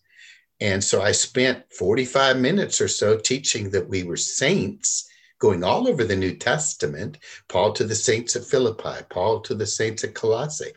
And 0.61 0.81
so 0.81 1.01
I 1.01 1.11
spent 1.11 1.71
45 1.73 2.37
minutes 2.37 2.79
or 2.79 2.87
so 2.87 3.17
teaching 3.17 3.69
that 3.71 3.89
we 3.89 4.03
were 4.03 4.15
saints, 4.15 5.09
going 5.39 5.65
all 5.65 5.89
over 5.89 6.05
the 6.05 6.15
New 6.15 6.35
Testament, 6.35 7.17
Paul 7.49 7.73
to 7.73 7.83
the 7.83 7.95
saints 7.95 8.37
at 8.37 8.45
Philippi, 8.45 9.03
Paul 9.09 9.41
to 9.41 9.53
the 9.53 9.67
saints 9.67 10.05
at 10.05 10.13
Colossae. 10.13 10.71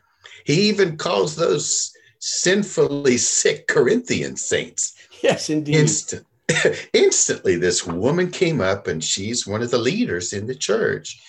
He 0.44 0.62
even 0.62 0.96
calls 0.96 1.36
those 1.36 1.92
sinfully 2.18 3.16
sick 3.16 3.68
Corinthian 3.68 4.34
saints. 4.34 4.94
Yes, 5.22 5.50
indeed. 5.50 5.76
Instant, 5.76 6.26
instantly 6.92 7.56
this 7.56 7.86
woman 7.86 8.30
came 8.30 8.60
up 8.60 8.86
and 8.86 9.02
she's 9.02 9.46
one 9.46 9.62
of 9.62 9.70
the 9.70 9.78
leaders 9.78 10.32
in 10.32 10.46
the 10.46 10.54
church. 10.54 11.20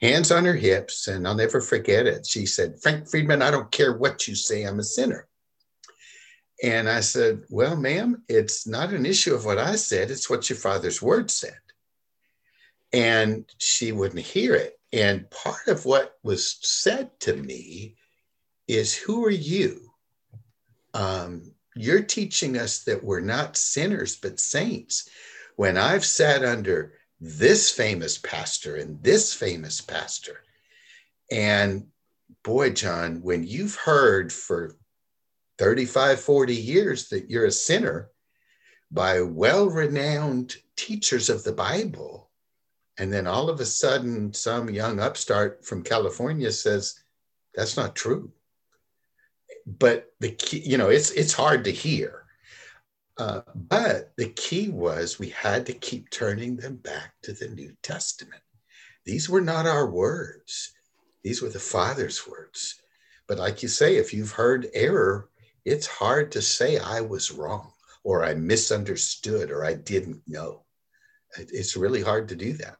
Hands 0.00 0.30
on 0.30 0.44
her 0.44 0.54
hips 0.54 1.08
and 1.08 1.26
i'll 1.26 1.34
never 1.34 1.60
forget 1.60 2.06
it. 2.06 2.26
She 2.26 2.46
said 2.46 2.80
frank 2.80 3.08
friedman 3.08 3.42
i 3.42 3.50
don't 3.50 3.70
care 3.70 3.96
what 3.96 4.28
you 4.28 4.34
say 4.34 4.62
i'm 4.62 4.78
a 4.78 4.84
sinner. 4.84 5.26
And 6.62 6.88
i 6.88 7.00
said 7.00 7.42
well 7.50 7.76
ma'am 7.76 8.22
it's 8.28 8.66
not 8.66 8.92
an 8.92 9.06
issue 9.06 9.34
of 9.34 9.44
what 9.44 9.58
i 9.58 9.76
said 9.76 10.10
it's 10.10 10.30
what 10.30 10.48
your 10.48 10.58
father's 10.58 11.02
word 11.02 11.30
said. 11.30 11.58
And 12.92 13.44
she 13.58 13.92
wouldn't 13.92 14.24
hear 14.24 14.54
it. 14.54 14.78
And 14.92 15.30
part 15.30 15.66
of 15.66 15.84
what 15.84 16.14
was 16.22 16.58
said 16.62 17.10
to 17.20 17.36
me 17.36 17.96
is 18.66 18.94
who 18.94 19.24
are 19.24 19.30
you? 19.30 19.90
Um, 20.94 21.52
you're 21.80 22.02
teaching 22.02 22.58
us 22.58 22.84
that 22.84 23.04
we're 23.04 23.20
not 23.20 23.56
sinners, 23.56 24.16
but 24.16 24.40
saints. 24.40 25.08
When 25.56 25.76
I've 25.76 26.04
sat 26.04 26.44
under 26.44 26.94
this 27.20 27.70
famous 27.70 28.18
pastor 28.18 28.76
and 28.76 29.02
this 29.02 29.32
famous 29.32 29.80
pastor, 29.80 30.40
and 31.30 31.86
boy, 32.42 32.70
John, 32.70 33.22
when 33.22 33.44
you've 33.44 33.76
heard 33.76 34.32
for 34.32 34.76
35, 35.58 36.20
40 36.20 36.54
years 36.54 37.08
that 37.08 37.30
you're 37.30 37.46
a 37.46 37.52
sinner 37.52 38.10
by 38.90 39.20
well 39.20 39.68
renowned 39.68 40.56
teachers 40.76 41.28
of 41.28 41.44
the 41.44 41.52
Bible, 41.52 42.30
and 42.98 43.12
then 43.12 43.26
all 43.26 43.48
of 43.50 43.60
a 43.60 43.66
sudden 43.66 44.32
some 44.32 44.70
young 44.70 44.98
upstart 44.98 45.64
from 45.64 45.82
California 45.82 46.50
says, 46.50 47.00
that's 47.54 47.76
not 47.76 47.94
true 47.94 48.32
but 49.78 50.12
the 50.20 50.30
key, 50.30 50.62
you 50.64 50.78
know, 50.78 50.88
it's 50.88 51.10
it's 51.10 51.32
hard 51.32 51.64
to 51.64 51.70
hear. 51.70 52.24
Uh, 53.18 53.40
but 53.54 54.12
the 54.16 54.28
key 54.30 54.68
was 54.68 55.18
we 55.18 55.28
had 55.30 55.66
to 55.66 55.72
keep 55.72 56.08
turning 56.10 56.56
them 56.56 56.76
back 56.76 57.14
to 57.22 57.32
the 57.32 57.48
New 57.48 57.74
Testament. 57.82 58.42
These 59.04 59.28
were 59.28 59.40
not 59.40 59.66
our 59.66 59.90
words; 59.90 60.72
these 61.22 61.42
were 61.42 61.50
the 61.50 61.58
Father's 61.58 62.26
words. 62.26 62.80
But 63.26 63.38
like 63.38 63.62
you 63.62 63.68
say, 63.68 63.96
if 63.96 64.14
you've 64.14 64.32
heard 64.32 64.70
error, 64.72 65.28
it's 65.66 65.86
hard 65.86 66.32
to 66.32 66.40
say 66.40 66.78
I 66.78 67.02
was 67.02 67.30
wrong 67.30 67.72
or 68.02 68.24
I 68.24 68.34
misunderstood 68.34 69.50
or 69.50 69.66
I 69.66 69.74
didn't 69.74 70.22
know. 70.26 70.62
It's 71.36 71.76
really 71.76 72.02
hard 72.02 72.28
to 72.28 72.36
do 72.36 72.54
that. 72.54 72.78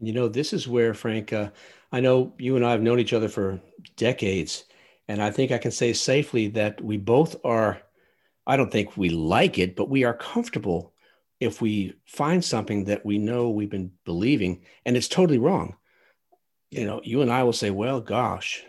You 0.00 0.14
know, 0.14 0.28
this 0.28 0.54
is 0.54 0.66
where, 0.66 0.94
Frank, 0.94 1.34
uh, 1.34 1.50
I 1.92 2.00
know 2.00 2.32
you 2.38 2.56
and 2.56 2.64
I 2.64 2.70
have 2.70 2.80
known 2.80 3.00
each 3.00 3.12
other 3.12 3.28
for 3.28 3.60
decades. 3.96 4.64
And 5.08 5.22
I 5.22 5.30
think 5.30 5.52
I 5.52 5.58
can 5.58 5.70
say 5.70 5.92
safely 5.92 6.48
that 6.48 6.80
we 6.82 6.96
both 6.96 7.36
are, 7.44 7.80
I 8.46 8.56
don't 8.56 8.72
think 8.72 8.96
we 8.96 9.08
like 9.10 9.58
it, 9.58 9.76
but 9.76 9.88
we 9.88 10.04
are 10.04 10.14
comfortable 10.14 10.92
if 11.38 11.60
we 11.60 11.94
find 12.06 12.44
something 12.44 12.84
that 12.84 13.04
we 13.04 13.18
know 13.18 13.50
we've 13.50 13.70
been 13.70 13.92
believing 14.04 14.62
and 14.84 14.96
it's 14.96 15.08
totally 15.08 15.38
wrong. 15.38 15.76
You 16.70 16.86
know, 16.86 17.00
you 17.04 17.22
and 17.22 17.30
I 17.30 17.44
will 17.44 17.52
say, 17.52 17.70
well, 17.70 18.00
gosh, 18.00 18.64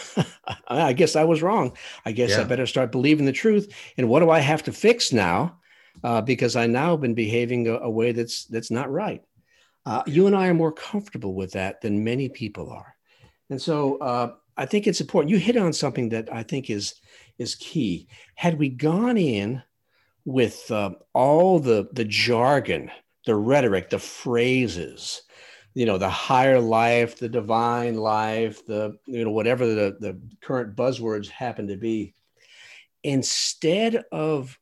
I 0.68 0.92
guess 0.92 1.16
I 1.16 1.24
was 1.24 1.42
wrong. 1.42 1.76
I 2.04 2.12
guess 2.12 2.30
yeah. 2.30 2.40
I 2.40 2.44
better 2.44 2.66
start 2.66 2.92
believing 2.92 3.26
the 3.26 3.32
truth. 3.32 3.72
And 3.98 4.08
what 4.08 4.20
do 4.20 4.30
I 4.30 4.38
have 4.38 4.62
to 4.64 4.72
fix 4.72 5.12
now? 5.12 5.58
Uh, 6.02 6.22
because 6.22 6.56
I 6.56 6.66
now 6.66 6.92
have 6.92 7.02
been 7.02 7.14
behaving 7.14 7.68
a, 7.68 7.74
a 7.74 7.90
way 7.90 8.12
that's 8.12 8.46
that's 8.46 8.70
not 8.70 8.90
right. 8.90 9.22
Uh, 9.84 10.02
you 10.06 10.26
and 10.26 10.34
I 10.34 10.48
are 10.48 10.54
more 10.54 10.72
comfortable 10.72 11.34
with 11.34 11.52
that 11.52 11.80
than 11.80 12.04
many 12.04 12.28
people 12.28 12.70
are. 12.70 12.96
And 13.50 13.60
so 13.60 13.98
uh, 13.98 14.32
I 14.56 14.66
think 14.66 14.86
it's 14.86 15.00
important. 15.00 15.30
You 15.30 15.38
hit 15.38 15.56
on 15.56 15.72
something 15.72 16.10
that 16.10 16.32
I 16.32 16.42
think 16.42 16.70
is 16.70 16.94
is 17.38 17.54
key. 17.54 18.08
Had 18.34 18.58
we 18.58 18.68
gone 18.68 19.16
in 19.16 19.62
with 20.24 20.70
uh, 20.70 20.90
all 21.12 21.58
the 21.58 21.88
the 21.92 22.04
jargon, 22.04 22.90
the 23.26 23.34
rhetoric, 23.34 23.90
the 23.90 23.98
phrases, 23.98 25.22
you 25.74 25.86
know, 25.86 25.98
the 25.98 26.10
higher 26.10 26.60
life, 26.60 27.18
the 27.18 27.28
divine 27.28 27.96
life, 27.96 28.64
the 28.66 28.98
you 29.06 29.24
know 29.24 29.30
whatever 29.30 29.66
the 29.66 29.96
the 30.00 30.20
current 30.42 30.76
buzzwords 30.76 31.28
happen 31.28 31.66
to 31.68 31.76
be, 31.76 32.14
instead 33.02 34.04
of 34.12 34.58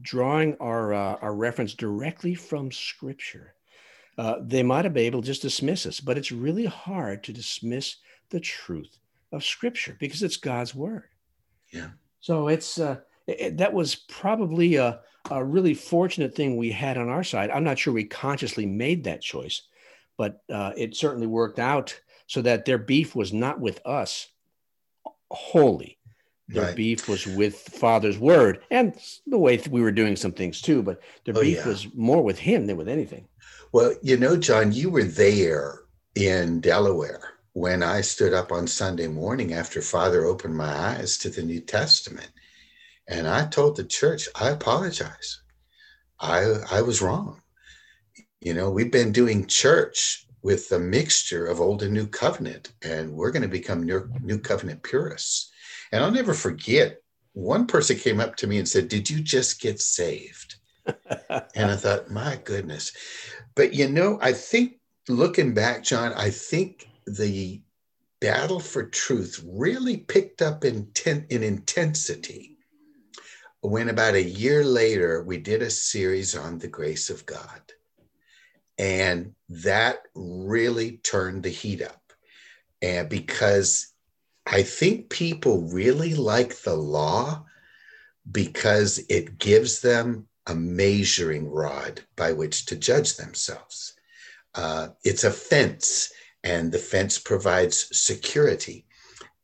drawing 0.00 0.56
our 0.60 0.94
uh, 0.94 1.16
our 1.20 1.34
reference 1.34 1.74
directly 1.74 2.34
from 2.34 2.70
Scripture, 2.70 3.54
uh, 4.18 4.36
they 4.40 4.62
might 4.62 4.84
have 4.84 4.94
been 4.94 5.04
able 5.04 5.20
to 5.20 5.26
just 5.26 5.42
dismiss 5.42 5.84
us. 5.84 5.98
But 5.98 6.16
it's 6.16 6.30
really 6.30 6.66
hard 6.66 7.24
to 7.24 7.32
dismiss 7.32 7.96
the 8.30 8.40
truth 8.40 8.98
of 9.32 9.44
Scripture 9.44 9.96
because 9.98 10.22
it's 10.22 10.36
God's 10.36 10.74
word. 10.74 11.04
Yeah. 11.72 11.88
So 12.20 12.48
it's 12.48 12.78
uh, 12.78 12.98
it, 13.26 13.58
that 13.58 13.72
was 13.72 13.94
probably 13.94 14.76
a, 14.76 15.00
a 15.30 15.44
really 15.44 15.74
fortunate 15.74 16.34
thing 16.34 16.56
we 16.56 16.70
had 16.70 16.98
on 16.98 17.08
our 17.08 17.24
side. 17.24 17.50
I'm 17.50 17.64
not 17.64 17.78
sure 17.78 17.92
we 17.92 18.04
consciously 18.04 18.66
made 18.66 19.04
that 19.04 19.22
choice, 19.22 19.62
but 20.16 20.42
uh, 20.52 20.72
it 20.76 20.96
certainly 20.96 21.26
worked 21.26 21.58
out 21.58 21.98
so 22.26 22.42
that 22.42 22.64
their 22.64 22.78
beef 22.78 23.14
was 23.16 23.32
not 23.32 23.60
with 23.60 23.80
us 23.86 24.28
wholly. 25.30 25.98
Their 26.48 26.64
right. 26.64 26.76
beef 26.76 27.08
was 27.08 27.26
with 27.26 27.56
Father's 27.56 28.18
word 28.18 28.60
and 28.70 28.94
the 29.26 29.38
way 29.38 29.60
we 29.70 29.80
were 29.80 29.92
doing 29.92 30.16
some 30.16 30.32
things 30.32 30.60
too, 30.60 30.82
but 30.82 31.00
their 31.24 31.36
oh, 31.36 31.40
beef 31.40 31.58
yeah. 31.58 31.68
was 31.68 31.86
more 31.94 32.22
with 32.22 32.38
him 32.38 32.66
than 32.66 32.76
with 32.76 32.88
anything. 32.88 33.26
Well, 33.72 33.94
you 34.02 34.18
know, 34.18 34.36
John, 34.36 34.72
you 34.72 34.90
were 34.90 35.04
there 35.04 35.80
in 36.14 36.60
Delaware 36.60 37.32
when 37.52 37.82
I 37.82 38.00
stood 38.00 38.32
up 38.32 38.50
on 38.50 38.66
Sunday 38.66 39.08
morning 39.08 39.52
after 39.52 39.82
Father 39.82 40.24
opened 40.24 40.56
my 40.56 40.72
eyes 40.72 41.18
to 41.18 41.30
the 41.30 41.42
New 41.42 41.60
Testament. 41.60 42.30
And 43.08 43.28
I 43.28 43.46
told 43.46 43.76
the 43.76 43.84
church, 43.84 44.28
I 44.34 44.48
apologize. 44.48 45.42
I, 46.18 46.44
I 46.70 46.82
was 46.82 47.02
wrong. 47.02 47.42
You 48.40 48.54
know, 48.54 48.70
we've 48.70 48.90
been 48.90 49.12
doing 49.12 49.46
church 49.46 50.26
with 50.42 50.70
a 50.72 50.78
mixture 50.78 51.46
of 51.46 51.60
old 51.60 51.82
and 51.82 51.92
new 51.92 52.06
covenant, 52.06 52.72
and 52.82 53.12
we're 53.12 53.30
going 53.30 53.42
to 53.42 53.48
become 53.48 53.82
new, 53.82 54.10
new 54.22 54.38
covenant 54.38 54.82
purists. 54.82 55.50
And 55.92 56.02
I'll 56.02 56.10
never 56.10 56.34
forget, 56.34 57.00
one 57.34 57.66
person 57.66 57.96
came 57.96 58.20
up 58.20 58.36
to 58.36 58.46
me 58.46 58.58
and 58.58 58.68
said, 58.68 58.88
Did 58.88 59.08
you 59.08 59.20
just 59.20 59.60
get 59.60 59.80
saved? 59.80 60.56
and 60.86 61.70
I 61.70 61.76
thought, 61.76 62.10
My 62.10 62.40
goodness. 62.42 62.92
But 63.54 63.74
you 63.74 63.88
know, 63.88 64.18
I 64.20 64.32
think 64.32 64.80
looking 65.08 65.54
back, 65.54 65.84
John, 65.84 66.12
I 66.14 66.30
think 66.30 66.88
the 67.06 67.60
battle 68.20 68.60
for 68.60 68.84
truth 68.84 69.44
really 69.46 69.96
picked 69.96 70.42
up 70.42 70.64
in, 70.64 70.86
ten, 70.92 71.26
in 71.30 71.42
intensity 71.42 72.56
when 73.60 73.88
about 73.88 74.14
a 74.14 74.22
year 74.22 74.64
later 74.64 75.22
we 75.22 75.38
did 75.38 75.62
a 75.62 75.70
series 75.70 76.36
on 76.36 76.58
the 76.58 76.68
grace 76.68 77.10
of 77.10 77.26
God. 77.26 77.60
And 78.78 79.34
that 79.48 80.02
really 80.14 80.98
turned 80.98 81.42
the 81.42 81.50
heat 81.50 81.82
up. 81.82 82.12
And 82.80 83.08
because 83.08 83.92
I 84.46 84.62
think 84.62 85.10
people 85.10 85.62
really 85.62 86.14
like 86.14 86.56
the 86.62 86.74
law 86.74 87.44
because 88.30 88.98
it 89.08 89.38
gives 89.38 89.80
them 89.80 90.26
a 90.46 90.54
measuring 90.54 91.48
rod 91.48 92.00
by 92.16 92.32
which 92.32 92.66
to 92.66 92.76
judge 92.76 93.16
themselves. 93.16 93.94
Uh, 94.54 94.88
it's 95.04 95.24
a 95.24 95.30
fence, 95.30 96.12
and 96.44 96.72
the 96.72 96.78
fence 96.78 97.18
provides 97.18 97.88
security. 97.96 98.86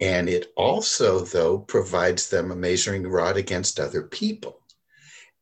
And 0.00 0.28
it 0.28 0.52
also, 0.56 1.20
though, 1.20 1.58
provides 1.58 2.28
them 2.28 2.50
a 2.50 2.56
measuring 2.56 3.06
rod 3.06 3.36
against 3.36 3.80
other 3.80 4.02
people. 4.02 4.60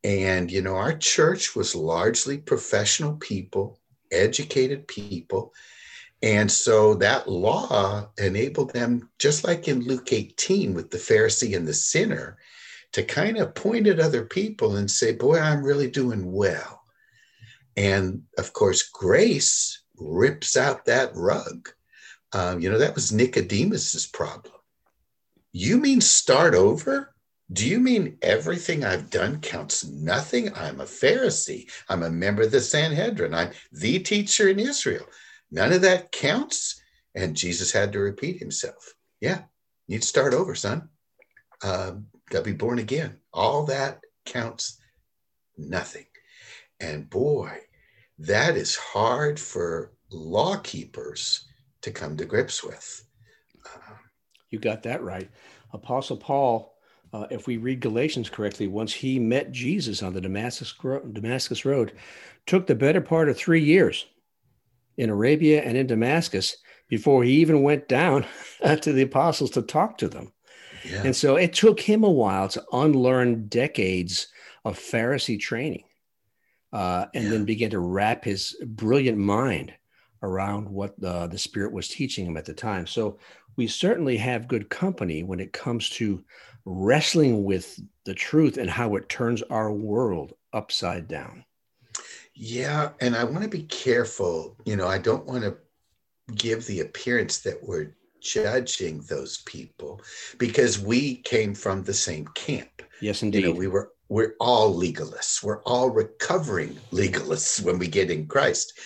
And, 0.03 0.51
you 0.51 0.63
know, 0.63 0.77
our 0.77 0.97
church 0.97 1.55
was 1.55 1.75
largely 1.75 2.39
professional 2.39 3.17
people, 3.17 3.81
educated 4.11 4.87
people. 4.87 5.53
And 6.23 6.51
so 6.51 6.95
that 6.95 7.29
law 7.29 8.09
enabled 8.19 8.73
them, 8.73 9.11
just 9.19 9.45
like 9.45 9.69
in 9.69 9.85
Luke 9.85 10.13
18 10.13 10.73
with 10.73 10.91
the 10.91 10.99
Pharisee 10.99 11.57
and 11.57 11.69
the 11.69 11.75
sinner, 11.75 12.39
to 12.93 13.03
kind 13.03 13.37
of 13.37 13.55
point 13.55 13.87
at 13.87 14.01
other 14.01 14.25
people 14.25 14.77
and 14.77 14.91
say, 14.91 15.13
Boy, 15.13 15.39
I'm 15.39 15.63
really 15.63 15.91
doing 15.91 16.33
well. 16.33 16.83
And 17.77 18.23
of 18.39 18.55
course, 18.55 18.89
grace 18.89 19.83
rips 19.99 20.57
out 20.57 20.85
that 20.85 21.11
rug. 21.15 21.69
Um, 22.33 22.61
you 22.61 22.71
know, 22.71 22.79
that 22.79 22.95
was 22.95 23.13
Nicodemus's 23.13 24.07
problem. 24.07 24.55
You 25.53 25.79
mean 25.79 26.01
start 26.01 26.55
over? 26.55 27.15
Do 27.53 27.67
you 27.67 27.79
mean 27.79 28.19
everything 28.23 28.85
I've 28.85 29.09
done 29.09 29.41
counts 29.41 29.85
nothing? 29.85 30.53
I'm 30.55 30.81
a 30.81 30.85
Pharisee. 30.85 31.71
I'm 31.89 32.03
a 32.03 32.11
member 32.11 32.43
of 32.43 32.51
the 32.51 32.61
Sanhedrin. 32.61 33.33
I'm 33.33 33.53
the 33.73 34.01
teacher 34.01 34.49
in 34.49 34.59
Israel. 34.59 35.07
None 35.51 35.73
of 35.73 35.83
that 35.83 36.11
counts. 36.11 36.83
And 37.15 37.37
Jesus 37.37 37.73
had 37.73 37.93
to 37.93 38.01
repeat 38.01 38.39
himself. 38.39 38.95
Yeah, 39.21 39.43
you'd 39.87 40.05
start 40.05 40.35
over, 40.35 40.55
son. 40.55 40.89
Um, 41.63 42.09
got 42.31 42.41
to 42.41 42.45
be 42.45 42.53
born 42.53 42.79
again. 42.79 43.17
All 43.33 43.65
that 43.67 44.01
counts 44.27 44.79
nothing. 45.57 46.07
And 46.81 47.09
boy, 47.09 47.61
that 48.19 48.57
is 48.57 48.77
hard 48.77 49.39
for 49.39 49.93
law 50.11 50.57
keepers 50.57 51.47
to 51.83 51.91
come 51.91 52.17
to 52.17 52.25
grips 52.25 52.65
with. 52.65 53.05
you 54.51 54.59
got 54.59 54.83
that 54.85 55.03
right. 55.03 55.29
Apostle 55.73 56.17
Paul, 56.17 56.75
uh, 57.13 57.27
if 57.31 57.47
we 57.47 57.57
read 57.57 57.81
Galatians 57.81 58.31
correctly, 58.31 58.69
once 58.69 58.93
he 58.93 59.19
met 59.19 59.53
Jesus 59.53 60.03
on 60.03 60.15
the 60.15 60.21
Damascus, 60.21 60.75
Damascus 61.13 61.65
Road, 61.65 61.93
took 62.47 62.67
the 62.67 62.75
better 62.75 63.01
part 63.01 63.29
of 63.29 63.37
three 63.37 63.63
years 63.63 64.07
in 64.97 65.11
Arabia 65.11 65.63
and 65.63 65.77
in 65.77 65.87
Damascus 65.87 66.57
before 66.89 67.25
he 67.25 67.33
even 67.33 67.63
went 67.63 67.89
down 67.89 68.25
to 68.81 68.93
the 68.93 69.03
apostles 69.03 69.51
to 69.51 69.63
talk 69.63 69.99
to 69.99 70.09
them. 70.09 70.33
Yeah. 70.85 71.03
And 71.05 71.17
so 71.17 71.37
it 71.37 71.53
took 71.53 71.81
him 71.81 72.05
a 72.05 72.11
while 72.11 72.49
to 72.49 72.65
unlearn 72.73 73.49
decades 73.49 74.29
of 74.65 74.79
Pharisee 74.79 75.39
training 75.39 75.85
uh, 76.77 77.07
and 77.15 77.25
yeah. 77.25 77.31
then 77.31 77.45
began 77.47 77.71
to 77.71 77.79
wrap 77.79 78.23
his 78.23 78.55
brilliant 78.67 79.17
mind 79.17 79.73
around 80.23 80.69
what 80.69 80.99
the, 81.01 81.27
the 81.29 81.39
Spirit 81.39 81.73
was 81.73 81.89
teaching 81.89 82.27
him 82.27 82.37
at 82.37 82.45
the 82.45 82.53
time. 82.53 82.87
So 82.87 83.19
we 83.57 83.67
certainly 83.67 84.19
have 84.19 84.47
good 84.47 84.69
company 84.69 85.23
when 85.23 85.41
it 85.41 85.55
comes 85.55 85.89
to 85.91 86.23
wrestling 86.67 87.45
with 87.45 87.81
the 88.05 88.13
truth 88.13 88.59
and 88.59 88.69
how 88.69 88.95
it 88.97 89.09
turns 89.09 89.41
our 89.45 89.73
world 89.73 90.35
upside 90.53 91.09
down. 91.09 91.47
Yeah. 92.35 92.91
And 93.01 93.17
I 93.17 93.25
want 93.25 93.45
to 93.45 93.49
be 93.49 93.63
careful. 93.63 94.55
You 94.67 94.77
know, 94.77 94.87
I 94.87 94.99
don't 94.99 95.25
want 95.25 95.45
to 95.45 95.57
give 96.35 96.67
the 96.67 96.81
appearance 96.81 97.39
that 97.39 97.57
we're 97.63 97.97
judging 98.21 99.01
those 99.09 99.39
people 99.47 100.03
because 100.37 100.79
we 100.79 101.17
came 101.23 101.55
from 101.55 101.85
the 101.85 101.95
same 101.95 102.27
camp. 102.35 102.83
Yes, 103.01 103.23
indeed. 103.23 103.45
You 103.45 103.47
know, 103.47 103.59
we 103.59 103.67
were 103.67 103.93
we're 104.09 104.35
all 104.41 104.75
legalists. 104.75 105.43
We're 105.43 105.63
all 105.63 105.91
recovering 105.91 106.79
legalists 106.93 107.63
when 107.63 107.79
we 107.79 107.89
get 107.89 108.11
in 108.11 108.27
Christ. 108.27 108.79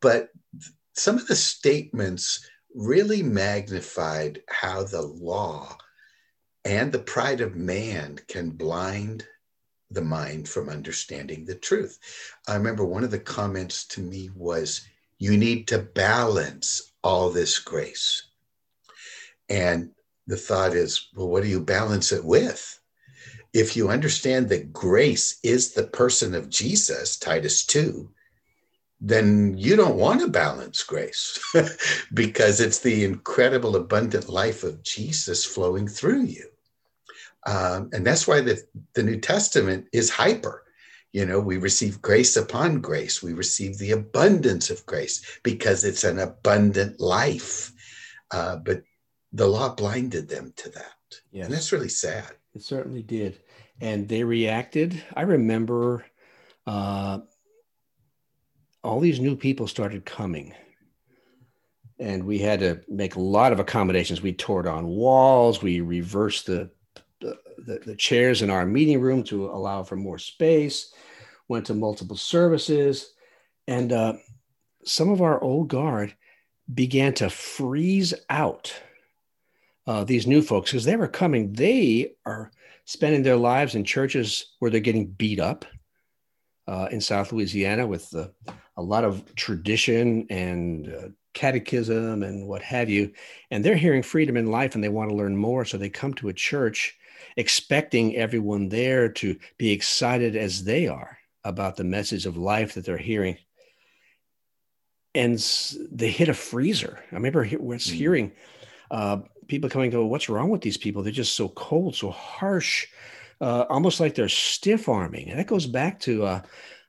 But 0.00 0.28
some 0.94 1.16
of 1.16 1.26
the 1.26 1.36
statements 1.36 2.46
really 2.74 3.22
magnified 3.22 4.42
how 4.48 4.84
the 4.84 5.02
law 5.02 5.76
and 6.64 6.92
the 6.92 6.98
pride 6.98 7.40
of 7.40 7.56
man 7.56 8.18
can 8.28 8.50
blind 8.50 9.26
the 9.90 10.02
mind 10.02 10.48
from 10.48 10.68
understanding 10.68 11.44
the 11.44 11.54
truth. 11.54 11.98
I 12.46 12.54
remember 12.54 12.84
one 12.84 13.02
of 13.02 13.10
the 13.10 13.18
comments 13.18 13.86
to 13.88 14.00
me 14.00 14.30
was, 14.34 14.82
You 15.18 15.36
need 15.36 15.66
to 15.68 15.78
balance 15.78 16.92
all 17.02 17.30
this 17.30 17.58
grace. 17.58 18.24
And 19.48 19.90
the 20.26 20.36
thought 20.36 20.74
is, 20.74 21.08
well, 21.14 21.28
what 21.28 21.42
do 21.42 21.48
you 21.48 21.60
balance 21.60 22.12
it 22.12 22.24
with? 22.24 22.79
If 23.52 23.76
you 23.76 23.88
understand 23.88 24.48
that 24.48 24.72
grace 24.72 25.38
is 25.42 25.72
the 25.72 25.86
person 25.86 26.34
of 26.34 26.48
Jesus, 26.48 27.18
Titus 27.18 27.64
2, 27.66 28.10
then 29.00 29.56
you 29.56 29.76
don't 29.76 29.96
want 29.96 30.20
to 30.20 30.28
balance 30.28 30.82
grace 30.82 31.38
because 32.14 32.60
it's 32.60 32.80
the 32.80 33.04
incredible, 33.04 33.76
abundant 33.76 34.28
life 34.28 34.62
of 34.62 34.82
Jesus 34.82 35.44
flowing 35.44 35.88
through 35.88 36.24
you. 36.24 36.46
Um, 37.46 37.88
and 37.92 38.06
that's 38.06 38.28
why 38.28 38.42
the, 38.42 38.62
the 38.94 39.02
New 39.02 39.18
Testament 39.18 39.86
is 39.92 40.10
hyper. 40.10 40.64
You 41.12 41.24
know, 41.26 41.40
we 41.40 41.56
receive 41.56 42.02
grace 42.02 42.36
upon 42.36 42.80
grace, 42.80 43.22
we 43.22 43.32
receive 43.32 43.78
the 43.78 43.92
abundance 43.92 44.70
of 44.70 44.84
grace 44.86 45.40
because 45.42 45.82
it's 45.82 46.04
an 46.04 46.18
abundant 46.18 47.00
life. 47.00 47.72
Uh, 48.30 48.56
but 48.56 48.82
the 49.32 49.46
law 49.46 49.74
blinded 49.74 50.28
them 50.28 50.52
to 50.56 50.68
that. 50.70 50.94
Yes. 51.32 51.46
And 51.46 51.54
that's 51.54 51.72
really 51.72 51.88
sad. 51.88 52.30
It 52.54 52.62
certainly 52.62 53.02
did. 53.02 53.40
And 53.80 54.08
they 54.08 54.24
reacted. 54.24 55.02
I 55.14 55.22
remember 55.22 56.04
uh, 56.66 57.20
all 58.82 59.00
these 59.00 59.20
new 59.20 59.36
people 59.36 59.66
started 59.66 60.04
coming. 60.04 60.54
And 61.98 62.24
we 62.24 62.38
had 62.38 62.60
to 62.60 62.80
make 62.88 63.14
a 63.14 63.20
lot 63.20 63.52
of 63.52 63.60
accommodations. 63.60 64.22
We 64.22 64.32
tore 64.32 64.62
down 64.62 64.86
walls. 64.86 65.62
We 65.62 65.80
reversed 65.80 66.46
the, 66.46 66.70
the, 67.20 67.38
the 67.84 67.96
chairs 67.96 68.42
in 68.42 68.50
our 68.50 68.64
meeting 68.66 69.00
room 69.00 69.22
to 69.24 69.46
allow 69.46 69.82
for 69.82 69.96
more 69.96 70.18
space. 70.18 70.92
Went 71.48 71.66
to 71.66 71.74
multiple 71.74 72.16
services. 72.16 73.12
And 73.68 73.92
uh, 73.92 74.14
some 74.84 75.10
of 75.10 75.20
our 75.20 75.40
old 75.42 75.68
guard 75.68 76.14
began 76.72 77.12
to 77.14 77.28
freeze 77.28 78.14
out 78.28 78.72
uh, 79.90 80.04
these 80.04 80.24
new 80.24 80.40
folks 80.40 80.70
because 80.70 80.84
they 80.84 80.94
were 80.94 81.08
coming. 81.08 81.52
They 81.52 82.12
are 82.24 82.52
spending 82.84 83.24
their 83.24 83.34
lives 83.34 83.74
in 83.74 83.82
churches 83.82 84.54
where 84.60 84.70
they're 84.70 84.78
getting 84.78 85.10
beat 85.10 85.40
up 85.40 85.64
uh, 86.68 86.86
in 86.92 87.00
South 87.00 87.32
Louisiana 87.32 87.88
with 87.88 88.08
the, 88.10 88.32
a 88.76 88.82
lot 88.82 89.02
of 89.02 89.34
tradition 89.34 90.28
and 90.30 90.94
uh, 90.94 91.08
catechism 91.34 92.22
and 92.22 92.46
what 92.46 92.62
have 92.62 92.88
you. 92.88 93.12
And 93.50 93.64
they're 93.64 93.74
hearing 93.74 94.04
freedom 94.04 94.36
in 94.36 94.52
life 94.52 94.76
and 94.76 94.84
they 94.84 94.88
want 94.88 95.10
to 95.10 95.16
learn 95.16 95.36
more. 95.36 95.64
So 95.64 95.76
they 95.76 95.90
come 95.90 96.14
to 96.14 96.28
a 96.28 96.32
church 96.32 96.96
expecting 97.36 98.14
everyone 98.14 98.68
there 98.68 99.08
to 99.08 99.36
be 99.58 99.72
excited 99.72 100.36
as 100.36 100.62
they 100.62 100.86
are 100.86 101.18
about 101.42 101.76
the 101.76 101.82
message 101.82 102.26
of 102.26 102.36
life 102.36 102.74
that 102.74 102.84
they're 102.84 102.96
hearing. 102.96 103.38
And 105.16 105.44
they 105.90 106.12
hit 106.12 106.28
a 106.28 106.34
freezer. 106.34 107.02
I 107.10 107.16
remember 107.16 107.48
was 107.58 107.88
hmm. 107.88 107.96
hearing 107.96 108.32
uh, 108.92 109.22
people 109.50 109.68
coming 109.68 109.90
go, 109.90 110.06
what's 110.06 110.28
wrong 110.28 110.48
with 110.48 110.62
these 110.62 110.78
people? 110.78 111.02
They're 111.02 111.12
just 111.12 111.34
so 111.34 111.48
cold, 111.50 111.94
so 111.94 112.10
harsh, 112.10 112.86
uh, 113.40 113.66
almost 113.68 114.00
like 114.00 114.14
they're 114.14 114.28
stiff 114.28 114.88
arming. 114.88 115.28
And 115.28 115.38
that 115.38 115.46
goes 115.46 115.66
back 115.66 116.00
to 116.00 116.24
uh, 116.24 116.42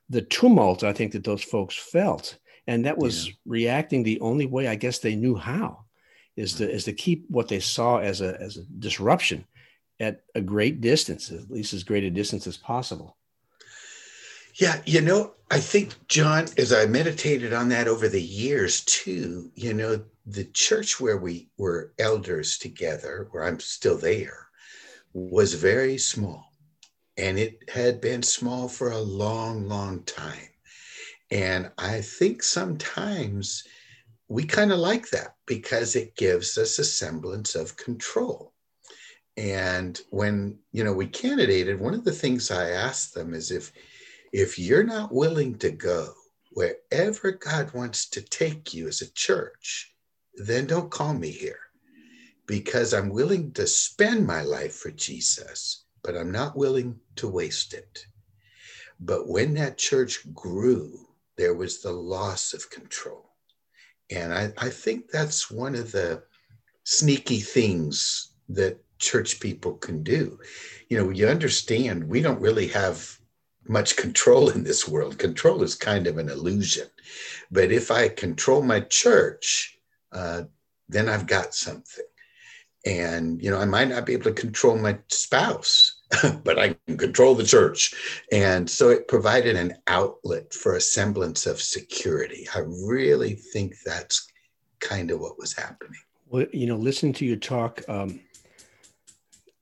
the 0.08 0.22
tumult 0.22 0.84
I 0.84 0.92
think 0.92 1.12
that 1.12 1.24
those 1.24 1.42
folks 1.42 1.76
felt. 1.76 2.38
And 2.66 2.86
that 2.86 2.96
was 2.96 3.28
yeah. 3.28 3.34
reacting 3.44 4.02
the 4.02 4.20
only 4.20 4.46
way 4.46 4.68
I 4.68 4.76
guess 4.76 5.00
they 5.00 5.16
knew 5.16 5.34
how 5.34 5.84
is 6.36 6.54
to, 6.54 6.70
is 6.70 6.84
to 6.84 6.92
keep 6.92 7.26
what 7.28 7.48
they 7.48 7.60
saw 7.60 7.98
as 7.98 8.20
a, 8.20 8.40
as 8.40 8.56
a 8.56 8.64
disruption 8.78 9.44
at 10.00 10.22
a 10.34 10.40
great 10.40 10.80
distance, 10.80 11.30
at 11.30 11.50
least 11.50 11.74
as 11.74 11.84
great 11.84 12.04
a 12.04 12.10
distance 12.10 12.46
as 12.46 12.56
possible. 12.56 13.16
Yeah, 14.54 14.80
you 14.84 15.00
know, 15.00 15.32
I 15.50 15.60
think, 15.60 15.94
John, 16.08 16.46
as 16.58 16.72
I 16.72 16.86
meditated 16.86 17.52
on 17.52 17.68
that 17.70 17.88
over 17.88 18.08
the 18.08 18.22
years 18.22 18.82
too, 18.84 19.50
you 19.54 19.74
know, 19.74 20.02
the 20.26 20.44
church 20.44 21.00
where 21.00 21.16
we 21.18 21.48
were 21.56 21.92
elders 21.98 22.58
together, 22.58 23.28
where 23.30 23.44
I'm 23.44 23.60
still 23.60 23.98
there, 23.98 24.48
was 25.12 25.54
very 25.54 25.98
small. 25.98 26.52
And 27.16 27.38
it 27.38 27.68
had 27.68 28.00
been 28.00 28.22
small 28.22 28.68
for 28.68 28.90
a 28.90 28.98
long, 28.98 29.68
long 29.68 30.02
time. 30.04 30.48
And 31.30 31.70
I 31.78 32.00
think 32.00 32.42
sometimes 32.42 33.64
we 34.28 34.44
kind 34.44 34.72
of 34.72 34.78
like 34.78 35.10
that 35.10 35.34
because 35.46 35.96
it 35.96 36.16
gives 36.16 36.56
us 36.56 36.78
a 36.78 36.84
semblance 36.84 37.54
of 37.54 37.76
control. 37.76 38.52
And 39.36 40.00
when, 40.10 40.58
you 40.72 40.84
know, 40.84 40.92
we 40.92 41.06
candidated, 41.06 41.80
one 41.80 41.94
of 41.94 42.04
the 42.04 42.12
things 42.12 42.50
I 42.50 42.70
asked 42.70 43.14
them 43.14 43.34
is 43.34 43.50
if 43.50 43.72
if 44.32 44.58
you're 44.58 44.84
not 44.84 45.12
willing 45.12 45.58
to 45.58 45.70
go 45.70 46.14
wherever 46.52 47.32
God 47.32 47.72
wants 47.74 48.08
to 48.10 48.22
take 48.22 48.72
you 48.72 48.88
as 48.88 49.02
a 49.02 49.12
church, 49.12 49.91
then 50.34 50.66
don't 50.66 50.90
call 50.90 51.14
me 51.14 51.30
here 51.30 51.58
because 52.46 52.92
I'm 52.92 53.08
willing 53.08 53.52
to 53.52 53.66
spend 53.66 54.26
my 54.26 54.42
life 54.42 54.74
for 54.74 54.90
Jesus, 54.90 55.84
but 56.02 56.16
I'm 56.16 56.30
not 56.30 56.56
willing 56.56 56.98
to 57.16 57.28
waste 57.28 57.74
it. 57.74 58.04
But 59.00 59.28
when 59.28 59.54
that 59.54 59.78
church 59.78 60.32
grew, 60.34 61.08
there 61.36 61.54
was 61.54 61.80
the 61.80 61.92
loss 61.92 62.52
of 62.52 62.70
control. 62.70 63.30
And 64.10 64.32
I, 64.32 64.52
I 64.58 64.68
think 64.68 65.10
that's 65.10 65.50
one 65.50 65.74
of 65.74 65.92
the 65.92 66.22
sneaky 66.84 67.40
things 67.40 68.32
that 68.48 68.78
church 68.98 69.40
people 69.40 69.74
can 69.74 70.02
do. 70.02 70.38
You 70.88 70.98
know, 70.98 71.10
you 71.10 71.28
understand 71.28 72.04
we 72.04 72.20
don't 72.20 72.40
really 72.40 72.68
have 72.68 73.18
much 73.68 73.96
control 73.96 74.50
in 74.50 74.64
this 74.64 74.86
world. 74.88 75.18
Control 75.18 75.62
is 75.62 75.74
kind 75.74 76.06
of 76.06 76.18
an 76.18 76.28
illusion. 76.28 76.88
But 77.50 77.72
if 77.72 77.90
I 77.90 78.08
control 78.08 78.62
my 78.62 78.80
church, 78.80 79.78
uh, 80.12 80.42
then 80.88 81.08
I've 81.08 81.26
got 81.26 81.54
something. 81.54 82.04
And, 82.84 83.42
you 83.42 83.50
know, 83.50 83.58
I 83.58 83.64
might 83.64 83.88
not 83.88 84.06
be 84.06 84.12
able 84.12 84.24
to 84.24 84.32
control 84.32 84.76
my 84.76 84.98
spouse, 85.08 86.00
but 86.44 86.58
I 86.58 86.76
can 86.86 86.96
control 86.96 87.34
the 87.34 87.44
church. 87.44 87.94
And 88.32 88.68
so 88.68 88.90
it 88.90 89.08
provided 89.08 89.56
an 89.56 89.74
outlet 89.86 90.52
for 90.52 90.74
a 90.74 90.80
semblance 90.80 91.46
of 91.46 91.62
security. 91.62 92.46
I 92.54 92.60
really 92.60 93.34
think 93.34 93.74
that's 93.84 94.26
kind 94.80 95.10
of 95.10 95.20
what 95.20 95.38
was 95.38 95.52
happening. 95.56 96.00
Well, 96.28 96.46
you 96.52 96.66
know, 96.66 96.76
listening 96.76 97.12
to 97.14 97.24
you 97.24 97.36
talk, 97.36 97.82
um, 97.88 98.20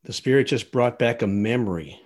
the 0.05 0.13
Spirit 0.13 0.45
just 0.45 0.73
brought 0.73 0.99
back 0.99 1.21
a 1.21 1.27
memory 1.27 2.01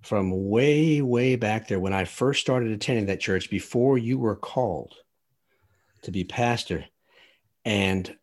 from 0.00 0.48
way, 0.48 1.02
way 1.02 1.36
back 1.36 1.68
there 1.68 1.78
when 1.78 1.92
I 1.92 2.04
first 2.04 2.40
started 2.40 2.72
attending 2.72 3.06
that 3.06 3.20
church 3.20 3.50
before 3.50 3.98
you 3.98 4.18
were 4.18 4.34
called 4.34 4.94
to 6.02 6.10
be 6.10 6.24
pastor. 6.24 6.86
And 7.64 8.16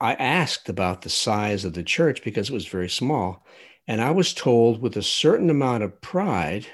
I 0.00 0.14
asked 0.14 0.68
about 0.68 1.02
the 1.02 1.10
size 1.10 1.64
of 1.64 1.72
the 1.74 1.82
church 1.82 2.22
because 2.22 2.50
it 2.50 2.54
was 2.54 2.66
very 2.66 2.88
small. 2.88 3.46
And 3.86 4.00
I 4.00 4.10
was 4.10 4.34
told 4.34 4.80
with 4.80 4.96
a 4.96 5.02
certain 5.02 5.50
amount 5.50 5.82
of 5.82 6.00
pride 6.00 6.66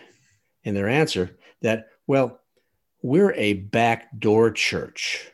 in 0.65 0.75
their 0.75 0.89
answer 0.89 1.39
that, 1.63 1.87
well, 2.07 2.41
we're 3.03 3.33
a 3.35 3.55
backdoor 3.55 4.51
church. 4.53 5.31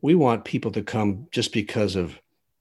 We 0.00 0.14
want 0.14 0.44
people 0.44 0.70
to 0.72 0.82
come 0.82 1.28
just 1.30 1.52
because 1.52 1.96
of, 1.96 2.18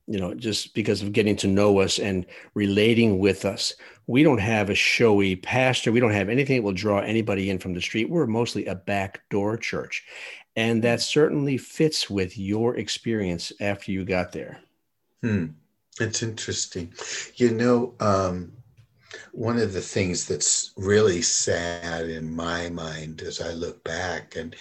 you 0.07 0.19
know, 0.19 0.33
just 0.33 0.73
because 0.73 1.01
of 1.01 1.13
getting 1.13 1.35
to 1.37 1.47
know 1.47 1.79
us 1.79 1.99
and 1.99 2.25
relating 2.53 3.19
with 3.19 3.45
us. 3.45 3.73
We 4.07 4.23
don't 4.23 4.39
have 4.39 4.69
a 4.69 4.75
showy 4.75 5.35
pastor. 5.35 5.91
We 5.91 5.99
don't 5.99 6.11
have 6.11 6.29
anything 6.29 6.57
that 6.57 6.63
will 6.63 6.73
draw 6.73 6.99
anybody 6.99 7.49
in 7.49 7.59
from 7.59 7.73
the 7.73 7.81
street. 7.81 8.09
We're 8.09 8.27
mostly 8.27 8.65
a 8.65 8.75
backdoor 8.75 9.57
church. 9.57 10.03
And 10.55 10.83
that 10.83 11.01
certainly 11.01 11.57
fits 11.57 12.09
with 12.09 12.37
your 12.37 12.77
experience 12.77 13.53
after 13.61 13.91
you 13.91 14.03
got 14.03 14.31
there. 14.31 14.59
Hmm. 15.21 15.47
It's 15.99 16.23
interesting. 16.23 16.93
You 17.35 17.51
know, 17.51 17.93
um, 17.99 18.51
one 19.31 19.59
of 19.59 19.73
the 19.73 19.81
things 19.81 20.27
that's 20.27 20.73
really 20.75 21.21
sad 21.21 22.09
in 22.09 22.35
my 22.35 22.69
mind 22.69 23.21
as 23.21 23.41
I 23.41 23.51
look 23.51 23.83
back, 23.83 24.35
and 24.35 24.55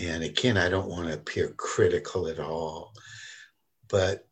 and 0.00 0.22
again, 0.22 0.56
I 0.56 0.68
don't 0.68 0.88
want 0.88 1.08
to 1.08 1.14
appear 1.14 1.48
critical 1.56 2.28
at 2.28 2.38
all, 2.38 2.94
but 3.88 4.26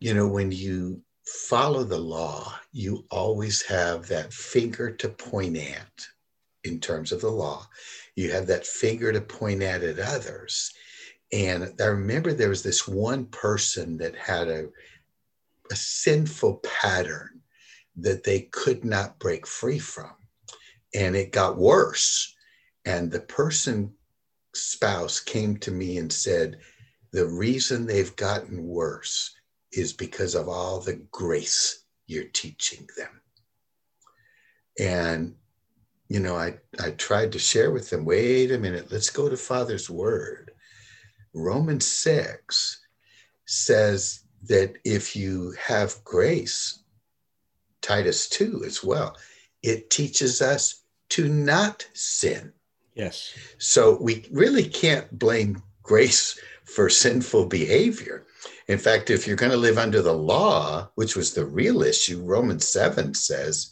you 0.00 0.14
know, 0.14 0.28
when 0.28 0.52
you 0.52 1.02
follow 1.24 1.84
the 1.84 1.98
law, 1.98 2.54
you 2.72 3.04
always 3.10 3.62
have 3.62 4.06
that 4.08 4.32
finger 4.32 4.90
to 4.90 5.08
point 5.08 5.56
at 5.56 6.06
in 6.64 6.80
terms 6.80 7.12
of 7.12 7.20
the 7.20 7.30
law. 7.30 7.66
You 8.16 8.30
have 8.32 8.46
that 8.48 8.66
finger 8.66 9.12
to 9.12 9.20
point 9.20 9.62
at 9.62 9.82
at 9.82 9.98
others. 9.98 10.72
And 11.32 11.72
I 11.80 11.84
remember 11.86 12.32
there 12.32 12.48
was 12.48 12.62
this 12.62 12.86
one 12.86 13.26
person 13.26 13.96
that 13.98 14.16
had 14.16 14.48
a 14.48 14.68
a 15.70 15.76
sinful 15.76 16.56
pattern 16.56 17.40
that 17.96 18.24
they 18.24 18.40
could 18.40 18.84
not 18.84 19.18
break 19.18 19.46
free 19.46 19.78
from. 19.78 20.12
And 20.94 21.16
it 21.16 21.32
got 21.32 21.56
worse. 21.56 22.34
And 22.84 23.10
the 23.10 23.20
person 23.20 23.94
spouse 24.54 25.20
came 25.20 25.56
to 25.58 25.70
me 25.70 25.98
and 25.98 26.12
said, 26.12 26.58
The 27.12 27.26
reason 27.26 27.86
they've 27.86 28.14
gotten 28.16 28.62
worse 28.62 29.34
is 29.76 29.92
because 29.92 30.34
of 30.34 30.48
all 30.48 30.80
the 30.80 31.00
grace 31.10 31.84
you're 32.06 32.24
teaching 32.24 32.86
them. 32.96 33.20
And, 34.78 35.34
you 36.08 36.20
know, 36.20 36.36
I, 36.36 36.54
I 36.80 36.90
tried 36.92 37.32
to 37.32 37.38
share 37.38 37.70
with 37.70 37.90
them 37.90 38.04
wait 38.04 38.50
a 38.52 38.58
minute, 38.58 38.90
let's 38.90 39.10
go 39.10 39.28
to 39.28 39.36
Father's 39.36 39.88
word. 39.88 40.52
Romans 41.34 41.86
6 41.86 42.80
says 43.46 44.24
that 44.44 44.74
if 44.84 45.16
you 45.16 45.54
have 45.60 46.02
grace, 46.04 46.80
Titus 47.82 48.28
2 48.28 48.62
as 48.66 48.82
well, 48.82 49.16
it 49.62 49.90
teaches 49.90 50.40
us 50.42 50.84
to 51.10 51.28
not 51.28 51.86
sin. 51.92 52.52
Yes. 52.94 53.34
So 53.58 53.98
we 54.00 54.26
really 54.30 54.64
can't 54.64 55.18
blame 55.18 55.62
grace 55.82 56.38
for 56.64 56.88
sinful 56.88 57.46
behavior. 57.46 58.26
In 58.68 58.78
fact, 58.78 59.10
if 59.10 59.26
you're 59.26 59.36
going 59.36 59.52
to 59.52 59.58
live 59.58 59.78
under 59.78 60.02
the 60.02 60.14
law, 60.14 60.90
which 60.94 61.16
was 61.16 61.32
the 61.32 61.44
real 61.44 61.82
issue, 61.82 62.22
Romans 62.22 62.66
7 62.68 63.14
says, 63.14 63.70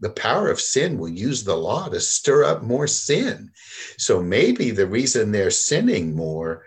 the 0.00 0.10
power 0.10 0.48
of 0.48 0.60
sin 0.60 0.98
will 0.98 1.10
use 1.10 1.44
the 1.44 1.56
law 1.56 1.88
to 1.88 2.00
stir 2.00 2.44
up 2.44 2.62
more 2.62 2.86
sin. 2.86 3.50
So 3.98 4.22
maybe 4.22 4.70
the 4.70 4.86
reason 4.86 5.30
they're 5.30 5.50
sinning 5.50 6.14
more 6.14 6.64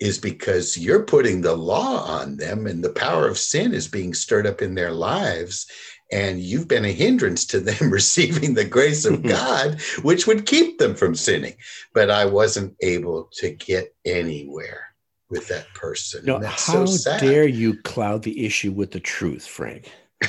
is 0.00 0.18
because 0.18 0.76
you're 0.76 1.04
putting 1.04 1.40
the 1.40 1.54
law 1.54 2.04
on 2.04 2.36
them 2.36 2.66
and 2.66 2.82
the 2.82 2.92
power 2.92 3.28
of 3.28 3.38
sin 3.38 3.72
is 3.72 3.86
being 3.86 4.12
stirred 4.12 4.46
up 4.46 4.60
in 4.60 4.74
their 4.74 4.90
lives 4.90 5.66
and 6.12 6.40
you've 6.40 6.68
been 6.68 6.84
a 6.84 6.92
hindrance 6.92 7.46
to 7.46 7.60
them 7.60 7.90
receiving 7.92 8.54
the 8.54 8.64
grace 8.64 9.04
of 9.04 9.22
God 9.26 9.80
which 10.02 10.26
would 10.26 10.46
keep 10.46 10.78
them 10.78 10.94
from 10.94 11.14
sinning 11.14 11.54
but 11.94 12.10
I 12.10 12.26
wasn't 12.26 12.76
able 12.82 13.30
to 13.34 13.50
get 13.50 13.94
anywhere 14.04 14.93
with 15.34 15.48
that 15.48 15.66
person 15.74 16.24
no, 16.24 16.38
how 16.40 16.86
so 16.86 17.18
dare 17.18 17.46
you 17.46 17.80
cloud 17.82 18.22
the 18.22 18.44
issue 18.46 18.72
with 18.72 18.90
the 18.92 19.00
truth 19.00 19.46
Frank 19.46 19.90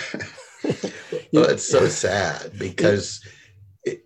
well 1.31 1.49
it's 1.49 1.63
so 1.63 1.87
sad 1.87 2.51
because 2.57 3.23
it, 3.83 4.05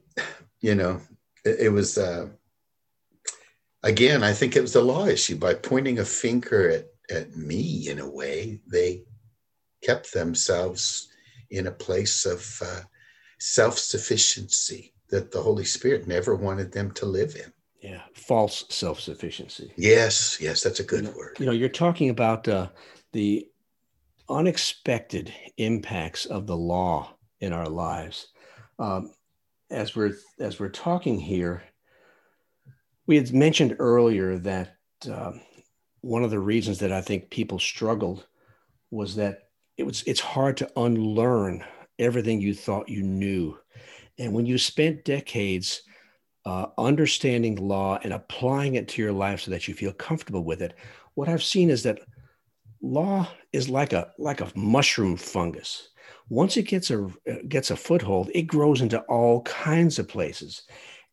you 0.62 0.76
know 0.76 1.02
it, 1.46 1.60
it 1.60 1.70
was 1.70 1.98
uh, 1.98 2.28
again, 3.84 4.24
I 4.24 4.34
think 4.34 4.56
it 4.56 4.62
was 4.62 4.76
a 4.76 4.82
law 4.82 5.06
issue. 5.06 5.38
By 5.38 5.54
pointing 5.54 6.00
a 6.00 6.06
finger 6.06 6.70
at, 6.70 6.86
at 7.10 7.36
me 7.36 7.88
in 7.90 8.00
a 8.00 8.10
way, 8.10 8.60
they 8.72 9.04
kept 9.84 10.14
themselves 10.14 11.10
in 11.50 11.68
a 11.68 11.72
place 11.72 12.26
of 12.26 12.62
uh, 12.64 12.82
self 13.40 13.78
sufficiency 13.78 14.94
that 15.10 15.32
the 15.32 15.42
Holy 15.42 15.66
Spirit 15.66 16.08
never 16.08 16.36
wanted 16.36 16.72
them 16.72 16.92
to 16.92 17.06
live 17.06 17.36
in. 17.36 17.52
False 18.20 18.66
self 18.70 19.00
sufficiency. 19.00 19.72
Yes, 19.76 20.38
yes, 20.40 20.62
that's 20.62 20.80
a 20.80 20.84
good 20.84 21.04
you 21.04 21.12
know, 21.12 21.18
word. 21.18 21.38
You 21.40 21.46
know, 21.46 21.52
you're 21.52 21.70
talking 21.70 22.10
about 22.10 22.48
uh, 22.48 22.68
the 23.14 23.48
unexpected 24.30 25.34
impacts 25.58 26.26
of 26.26 26.46
the 26.46 26.58
law 26.58 27.16
in 27.40 27.54
our 27.54 27.68
lives. 27.68 28.28
Um, 28.78 29.14
as 29.72 29.96
we're 29.96 30.14
as 30.40 30.60
we're 30.60 30.70
talking 30.70 31.20
here, 31.20 31.64
we 33.08 33.16
had 33.16 33.34
mentioned 33.34 33.76
earlier 33.80 34.38
that 34.40 34.76
um, 35.12 35.42
one 36.02 36.24
of 36.24 36.32
the 36.32 36.40
reasons 36.40 36.80
that 36.80 36.92
I 36.92 37.02
think 37.02 37.30
people 37.30 37.60
struggled 37.60 38.26
was 38.92 39.16
that 39.16 39.50
it 39.78 39.84
was 39.84 40.04
it's 40.04 40.20
hard 40.20 40.58
to 40.58 40.72
unlearn 40.76 41.64
everything 41.98 42.42
you 42.42 42.54
thought 42.54 42.90
you 42.90 43.04
knew, 43.04 43.58
and 44.18 44.34
when 44.34 44.46
you 44.46 44.58
spent 44.58 45.06
decades 45.06 45.84
uh, 46.46 46.68
understanding 46.78 47.56
law 47.56 48.00
and 48.04 48.14
applying 48.14 48.76
it 48.76 48.88
to 48.90 49.02
your 49.02 49.12
life 49.12 49.42
so 49.42 49.52
that 49.52 49.68
you 49.68 49.74
feel 49.74 49.94
comfortable 49.94 50.44
with 50.44 50.62
it, 50.62 50.74
what 51.16 51.30
I've 51.30 51.44
seen 51.44 51.70
is 51.70 51.84
that 51.84 52.00
law 52.82 53.28
is 53.52 53.70
like 53.70 53.94
a 53.94 54.12
like 54.18 54.42
a 54.42 54.52
mushroom 54.56 55.18
fungus. 55.18 55.90
Once 56.30 56.58
it 56.58 56.64
gets 56.64 56.92
a 56.92 57.10
gets 57.48 57.72
a 57.72 57.76
foothold, 57.76 58.30
it 58.34 58.44
grows 58.44 58.82
into 58.82 59.00
all 59.02 59.42
kinds 59.44 60.00
of 60.00 60.08
places, 60.08 60.64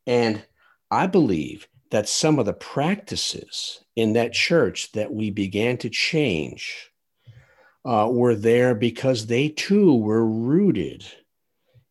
and 0.07 0.45
I 0.91 1.07
believe 1.07 1.67
that 1.91 2.09
some 2.09 2.39
of 2.39 2.47
the 2.47 2.53
practices 2.53 3.85
in 3.95 4.13
that 4.15 4.33
church 4.33 4.93
that 4.93 5.13
we 5.13 5.31
began 5.31 5.77
to 5.79 5.89
change 5.89 6.91
uh, 7.85 8.09
were 8.11 8.35
there 8.35 8.75
because 8.75 9.27
they 9.27 9.49
too 9.49 9.95
were 9.95 10.27
rooted 10.27 11.05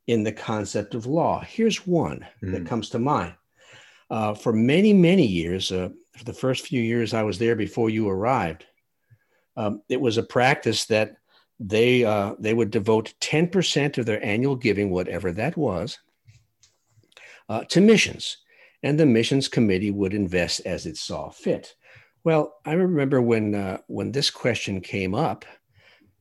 in 0.07 0.23
the 0.23 0.31
concept 0.31 0.93
of 0.93 1.05
law. 1.05 1.41
Here's 1.41 1.87
one 1.87 2.25
mm. 2.43 2.51
that 2.51 2.65
comes 2.65 2.89
to 2.89 2.99
mind. 2.99 3.33
Uh, 4.09 4.33
for 4.33 4.53
many, 4.53 4.93
many 4.93 5.25
years, 5.25 5.71
uh, 5.71 5.89
for 6.15 6.23
the 6.23 6.33
first 6.33 6.67
few 6.67 6.81
years 6.81 7.13
I 7.13 7.23
was 7.23 7.39
there 7.39 7.55
before 7.55 7.89
you 7.89 8.07
arrived, 8.07 8.65
um, 9.57 9.81
it 9.89 9.99
was 9.99 10.17
a 10.17 10.23
practice 10.23 10.85
that 10.85 11.15
they 11.59 12.03
uh, 12.03 12.35
they 12.37 12.53
would 12.53 12.69
devote 12.69 13.13
10% 13.21 13.97
of 13.97 14.05
their 14.05 14.23
annual 14.23 14.55
giving, 14.55 14.91
whatever 14.91 15.31
that 15.31 15.55
was, 15.55 15.97
uh, 17.47 17.63
to 17.65 17.79
missions 17.79 18.37
and 18.85 18.99
the 18.99 19.05
missions 19.05 19.47
committee 19.47 19.89
would 19.89 20.13
invest 20.13 20.61
as 20.63 20.85
it 20.85 20.95
saw 20.95 21.27
fit. 21.29 21.73
Well, 22.23 22.53
I 22.65 22.73
remember 22.73 23.19
when 23.19 23.55
uh, 23.55 23.79
when 23.87 24.11
this 24.11 24.29
question 24.29 24.79
came 24.79 25.15
up 25.15 25.43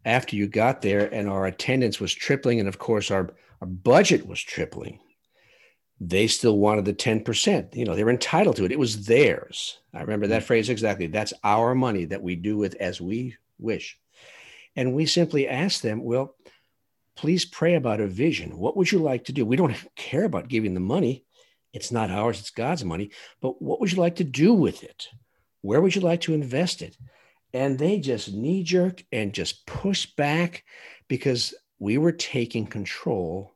after 0.06 0.34
you 0.34 0.46
got 0.48 0.80
there, 0.80 1.12
and 1.12 1.28
our 1.28 1.46
attendance 1.46 2.00
was 2.00 2.14
tripling, 2.14 2.60
and 2.60 2.68
of 2.68 2.78
course 2.78 3.10
our 3.10 3.34
our 3.64 3.70
budget 3.70 4.26
was 4.26 4.42
tripling. 4.42 5.00
They 5.98 6.26
still 6.26 6.58
wanted 6.58 6.84
the 6.84 6.92
ten 6.92 7.24
percent. 7.24 7.74
You 7.74 7.86
know, 7.86 7.96
they 7.96 8.04
were 8.04 8.10
entitled 8.10 8.56
to 8.56 8.66
it. 8.66 8.72
It 8.72 8.78
was 8.78 9.06
theirs. 9.06 9.78
I 9.94 10.02
remember 10.02 10.26
that 10.26 10.42
mm. 10.42 10.46
phrase 10.46 10.68
exactly. 10.68 11.06
That's 11.06 11.32
our 11.42 11.74
money 11.74 12.04
that 12.04 12.22
we 12.22 12.36
do 12.36 12.58
with 12.58 12.74
as 12.74 13.00
we 13.00 13.36
wish. 13.58 13.98
And 14.76 14.92
we 14.92 15.06
simply 15.06 15.48
asked 15.48 15.82
them, 15.82 16.04
well, 16.04 16.36
please 17.16 17.46
pray 17.46 17.74
about 17.74 18.02
a 18.02 18.06
vision. 18.06 18.58
What 18.58 18.76
would 18.76 18.92
you 18.92 18.98
like 18.98 19.24
to 19.26 19.32
do? 19.32 19.46
We 19.46 19.56
don't 19.56 19.74
care 19.96 20.24
about 20.24 20.48
giving 20.48 20.74
the 20.74 20.80
money. 20.80 21.24
It's 21.72 21.90
not 21.90 22.10
ours, 22.10 22.40
it's 22.40 22.50
God's 22.50 22.84
money. 22.84 23.12
But 23.40 23.62
what 23.62 23.80
would 23.80 23.90
you 23.90 23.98
like 23.98 24.16
to 24.16 24.24
do 24.24 24.52
with 24.52 24.84
it? 24.84 25.08
Where 25.62 25.80
would 25.80 25.94
you 25.94 26.02
like 26.02 26.20
to 26.22 26.34
invest 26.34 26.82
it? 26.82 26.98
And 27.54 27.78
they 27.78 27.98
just 27.98 28.30
knee 28.34 28.62
jerk 28.62 29.02
and 29.10 29.32
just 29.32 29.64
push 29.64 30.04
back 30.04 30.64
because 31.08 31.54
we 31.78 31.96
were 31.96 32.12
taking 32.12 32.66
control 32.66 33.53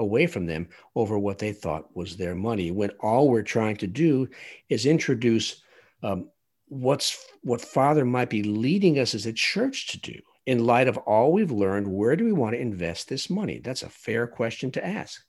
away 0.00 0.26
from 0.26 0.46
them 0.46 0.68
over 0.96 1.18
what 1.18 1.38
they 1.38 1.52
thought 1.52 1.94
was 1.94 2.16
their 2.16 2.34
money. 2.34 2.70
When 2.70 2.90
all 3.00 3.28
we're 3.28 3.42
trying 3.42 3.76
to 3.76 3.86
do 3.86 4.28
is 4.68 4.86
introduce 4.86 5.62
um, 6.02 6.30
what's 6.66 7.26
what 7.42 7.60
father 7.60 8.04
might 8.04 8.30
be 8.30 8.42
leading 8.42 8.98
us 8.98 9.14
as 9.14 9.26
a 9.26 9.32
church 9.32 9.88
to 9.88 10.00
do 10.00 10.18
in 10.46 10.64
light 10.64 10.88
of 10.88 10.96
all 10.98 11.32
we've 11.32 11.50
learned 11.50 11.86
where 11.86 12.16
do 12.16 12.24
we 12.24 12.32
want 12.32 12.54
to 12.54 12.60
invest 12.60 13.08
this 13.08 13.28
money? 13.28 13.60
That's 13.62 13.82
a 13.82 13.88
fair 13.88 14.26
question 14.26 14.70
to 14.72 14.86
ask. 14.86 15.22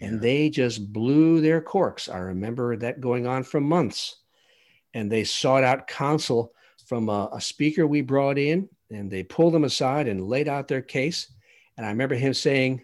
And 0.00 0.20
they 0.20 0.50
just 0.50 0.92
blew 0.92 1.40
their 1.40 1.60
corks. 1.60 2.08
I 2.08 2.18
remember 2.18 2.76
that 2.76 3.00
going 3.00 3.26
on 3.26 3.44
for 3.44 3.60
months. 3.60 4.16
And 4.94 5.10
they 5.10 5.22
sought 5.22 5.62
out 5.62 5.86
counsel 5.86 6.52
from 6.86 7.08
a, 7.08 7.30
a, 7.32 7.40
speaker 7.40 7.86
we 7.86 8.00
brought 8.00 8.36
in 8.36 8.68
and 8.90 9.10
they 9.10 9.22
pulled 9.22 9.54
them 9.54 9.64
aside 9.64 10.08
and 10.08 10.26
laid 10.26 10.48
out 10.48 10.66
their 10.66 10.82
case. 10.82 11.32
And 11.76 11.86
i 11.86 11.90
remember 11.90 12.16
him 12.16 12.34
saying 12.34 12.82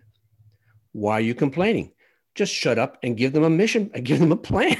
why 0.92 1.14
are 1.14 1.20
you 1.20 1.34
complaining 1.34 1.92
just 2.34 2.52
shut 2.52 2.78
up 2.78 2.98
and 3.02 3.16
give 3.16 3.32
them 3.32 3.42
a 3.42 3.50
mission 3.50 3.90
and 3.94 4.04
give 4.04 4.20
them 4.20 4.32
a 4.32 4.36
plan 4.36 4.76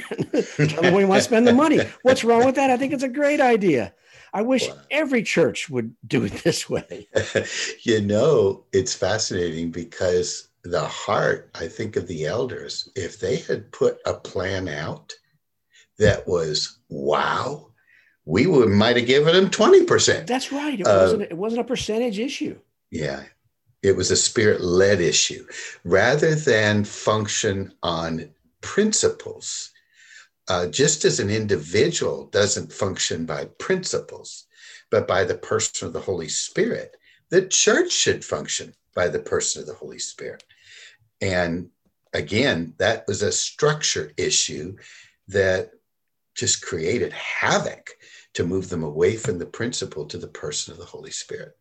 tell 0.67 0.81
them 0.81 0.93
where 0.93 1.01
you 1.01 1.07
want 1.07 1.19
to 1.19 1.23
spend 1.23 1.47
the 1.47 1.53
money 1.53 1.79
what's 2.03 2.23
wrong 2.23 2.45
with 2.45 2.55
that 2.55 2.69
i 2.69 2.77
think 2.77 2.93
it's 2.93 3.03
a 3.03 3.09
great 3.09 3.41
idea 3.41 3.93
i 4.33 4.41
wish 4.41 4.69
wow. 4.69 4.77
every 4.91 5.23
church 5.23 5.69
would 5.69 5.93
do 6.07 6.23
it 6.23 6.31
this 6.43 6.69
way 6.69 7.07
you 7.83 8.01
know 8.01 8.63
it's 8.73 8.93
fascinating 8.93 9.71
because 9.71 10.49
the 10.63 10.85
heart 10.85 11.49
i 11.55 11.67
think 11.67 11.95
of 11.95 12.07
the 12.07 12.25
elders 12.25 12.89
if 12.95 13.19
they 13.19 13.37
had 13.37 13.71
put 13.71 13.99
a 14.05 14.13
plan 14.13 14.67
out 14.67 15.13
that 15.99 16.27
was 16.27 16.79
wow, 16.89 17.67
we 18.25 18.47
would 18.47 18.69
might 18.69 18.97
have 18.97 19.05
given 19.05 19.35
them 19.35 19.49
20%. 19.51 20.25
That's 20.25 20.51
right. 20.51 20.79
It 20.79 20.87
uh, 20.87 20.97
wasn't 21.01 21.21
it 21.23 21.37
wasn't 21.37 21.61
a 21.61 21.65
percentage 21.65 22.17
issue. 22.17 22.57
Yeah. 22.89 23.23
It 23.81 23.95
was 23.95 24.11
a 24.11 24.15
spirit-led 24.15 24.99
issue 24.99 25.45
rather 25.83 26.35
than 26.35 26.83
function 26.83 27.73
on 27.81 28.31
principles. 28.61 29.71
Uh, 30.47 30.67
just 30.67 31.05
as 31.05 31.19
an 31.19 31.29
individual 31.29 32.25
doesn't 32.25 32.73
function 32.73 33.25
by 33.25 33.45
principles, 33.59 34.45
but 34.89 35.07
by 35.07 35.23
the 35.23 35.35
person 35.35 35.87
of 35.87 35.93
the 35.93 35.99
Holy 35.99 36.27
Spirit, 36.27 36.97
the 37.29 37.43
church 37.47 37.91
should 37.91 38.25
function 38.25 38.73
by 38.95 39.07
the 39.07 39.19
person 39.19 39.61
of 39.61 39.67
the 39.67 39.75
Holy 39.75 39.99
Spirit. 39.99 40.43
And 41.21 41.69
again, 42.13 42.73
that 42.79 43.05
was 43.07 43.21
a 43.21 43.31
structure 43.31 44.11
issue 44.17 44.75
that 45.27 45.71
just 46.35 46.65
created 46.65 47.13
havoc 47.13 47.91
to 48.33 48.43
move 48.45 48.69
them 48.69 48.83
away 48.83 49.15
from 49.15 49.37
the 49.37 49.45
principle 49.45 50.05
to 50.05 50.17
the 50.17 50.27
person 50.27 50.71
of 50.71 50.79
the 50.79 50.85
Holy 50.85 51.11
Spirit. 51.11 51.55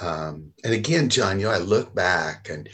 Um, 0.00 0.52
and 0.64 0.72
again, 0.72 1.08
John, 1.08 1.38
you 1.38 1.46
know, 1.46 1.52
I 1.52 1.58
look 1.58 1.94
back 1.94 2.48
and, 2.48 2.68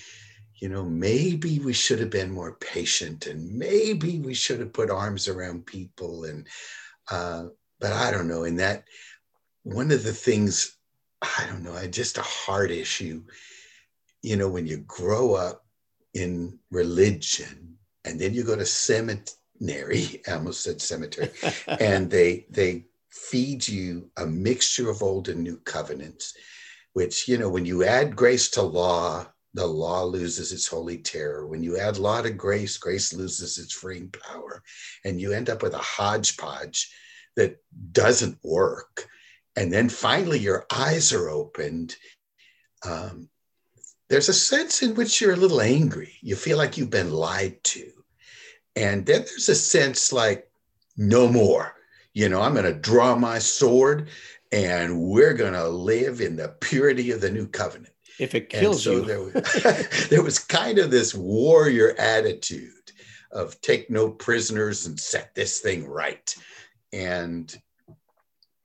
you 0.60 0.68
know, 0.68 0.84
maybe 0.84 1.58
we 1.58 1.72
should 1.72 2.00
have 2.00 2.10
been 2.10 2.30
more 2.30 2.54
patient 2.54 3.26
and 3.26 3.52
maybe 3.52 4.18
we 4.18 4.34
should 4.34 4.60
have 4.60 4.72
put 4.72 4.90
arms 4.90 5.28
around 5.28 5.66
people. 5.66 6.24
And, 6.24 6.46
uh, 7.10 7.46
but 7.80 7.92
I 7.92 8.10
don't 8.10 8.28
know. 8.28 8.44
And 8.44 8.58
that, 8.58 8.84
one 9.64 9.90
of 9.90 10.04
the 10.04 10.12
things, 10.12 10.76
I 11.20 11.44
don't 11.48 11.64
know, 11.64 11.74
I 11.74 11.88
just 11.88 12.18
a 12.18 12.22
heart 12.22 12.70
issue, 12.70 13.24
you 14.22 14.36
know, 14.36 14.48
when 14.48 14.66
you 14.66 14.78
grow 14.78 15.34
up 15.34 15.64
in 16.14 16.58
religion 16.70 17.76
and 18.04 18.20
then 18.20 18.32
you 18.32 18.44
go 18.44 18.54
to 18.54 18.64
cemetery 18.64 19.36
nary, 19.60 20.22
I 20.28 20.32
almost 20.32 20.62
said 20.62 20.80
cemetery, 20.80 21.30
and 21.66 22.10
they 22.10 22.46
they 22.50 22.86
feed 23.10 23.66
you 23.66 24.10
a 24.16 24.26
mixture 24.26 24.90
of 24.90 25.02
old 25.02 25.28
and 25.28 25.42
new 25.42 25.56
covenants, 25.58 26.34
which 26.96 27.28
you 27.28 27.36
know 27.36 27.50
when 27.50 27.66
you 27.66 27.84
add 27.84 28.16
grace 28.16 28.48
to 28.48 28.62
law, 28.62 29.26
the 29.52 29.66
law 29.66 30.02
loses 30.04 30.50
its 30.50 30.66
holy 30.66 30.96
terror. 30.96 31.46
When 31.46 31.62
you 31.62 31.76
add 31.76 31.98
law 31.98 32.22
to 32.22 32.30
grace, 32.30 32.78
grace 32.78 33.12
loses 33.12 33.58
its 33.58 33.72
freeing 33.72 34.10
power, 34.10 34.62
and 35.04 35.20
you 35.20 35.32
end 35.32 35.50
up 35.50 35.62
with 35.62 35.74
a 35.74 35.78
hodgepodge 35.78 36.90
that 37.36 37.58
doesn't 37.92 38.38
work. 38.42 39.06
And 39.56 39.70
then 39.70 39.88
finally, 39.88 40.38
your 40.38 40.66
eyes 40.74 41.12
are 41.12 41.28
opened. 41.28 41.96
Um, 42.82 43.28
there's 44.08 44.28
a 44.28 44.34
sense 44.34 44.82
in 44.82 44.94
which 44.94 45.20
you're 45.20 45.34
a 45.34 45.36
little 45.44 45.60
angry. 45.60 46.14
You 46.22 46.36
feel 46.36 46.56
like 46.56 46.78
you've 46.78 46.90
been 46.90 47.12
lied 47.12 47.62
to 47.64 47.90
and 48.76 49.06
then 49.06 49.22
there's 49.22 49.48
a 49.48 49.54
sense 49.54 50.12
like, 50.12 50.48
no 50.96 51.28
more. 51.28 51.74
You 52.12 52.28
know, 52.28 52.40
I'm 52.40 52.52
going 52.52 52.66
to 52.66 52.72
draw 52.72 53.16
my 53.16 53.38
sword 53.38 54.08
and 54.56 54.98
we're 54.98 55.34
going 55.34 55.52
to 55.52 55.68
live 55.68 56.22
in 56.22 56.34
the 56.34 56.48
purity 56.60 57.10
of 57.10 57.20
the 57.20 57.30
new 57.30 57.46
covenant. 57.46 57.92
If 58.18 58.34
it 58.34 58.48
kills 58.48 58.84
so 58.84 58.92
you. 58.92 59.04
There 59.04 59.20
was, 59.20 60.08
there 60.08 60.22
was 60.22 60.38
kind 60.38 60.78
of 60.78 60.90
this 60.90 61.14
warrior 61.14 61.94
attitude 61.98 62.72
of 63.32 63.60
take 63.60 63.90
no 63.90 64.08
prisoners 64.08 64.86
and 64.86 64.98
set 64.98 65.34
this 65.34 65.60
thing 65.60 65.86
right. 65.86 66.34
And, 66.90 67.54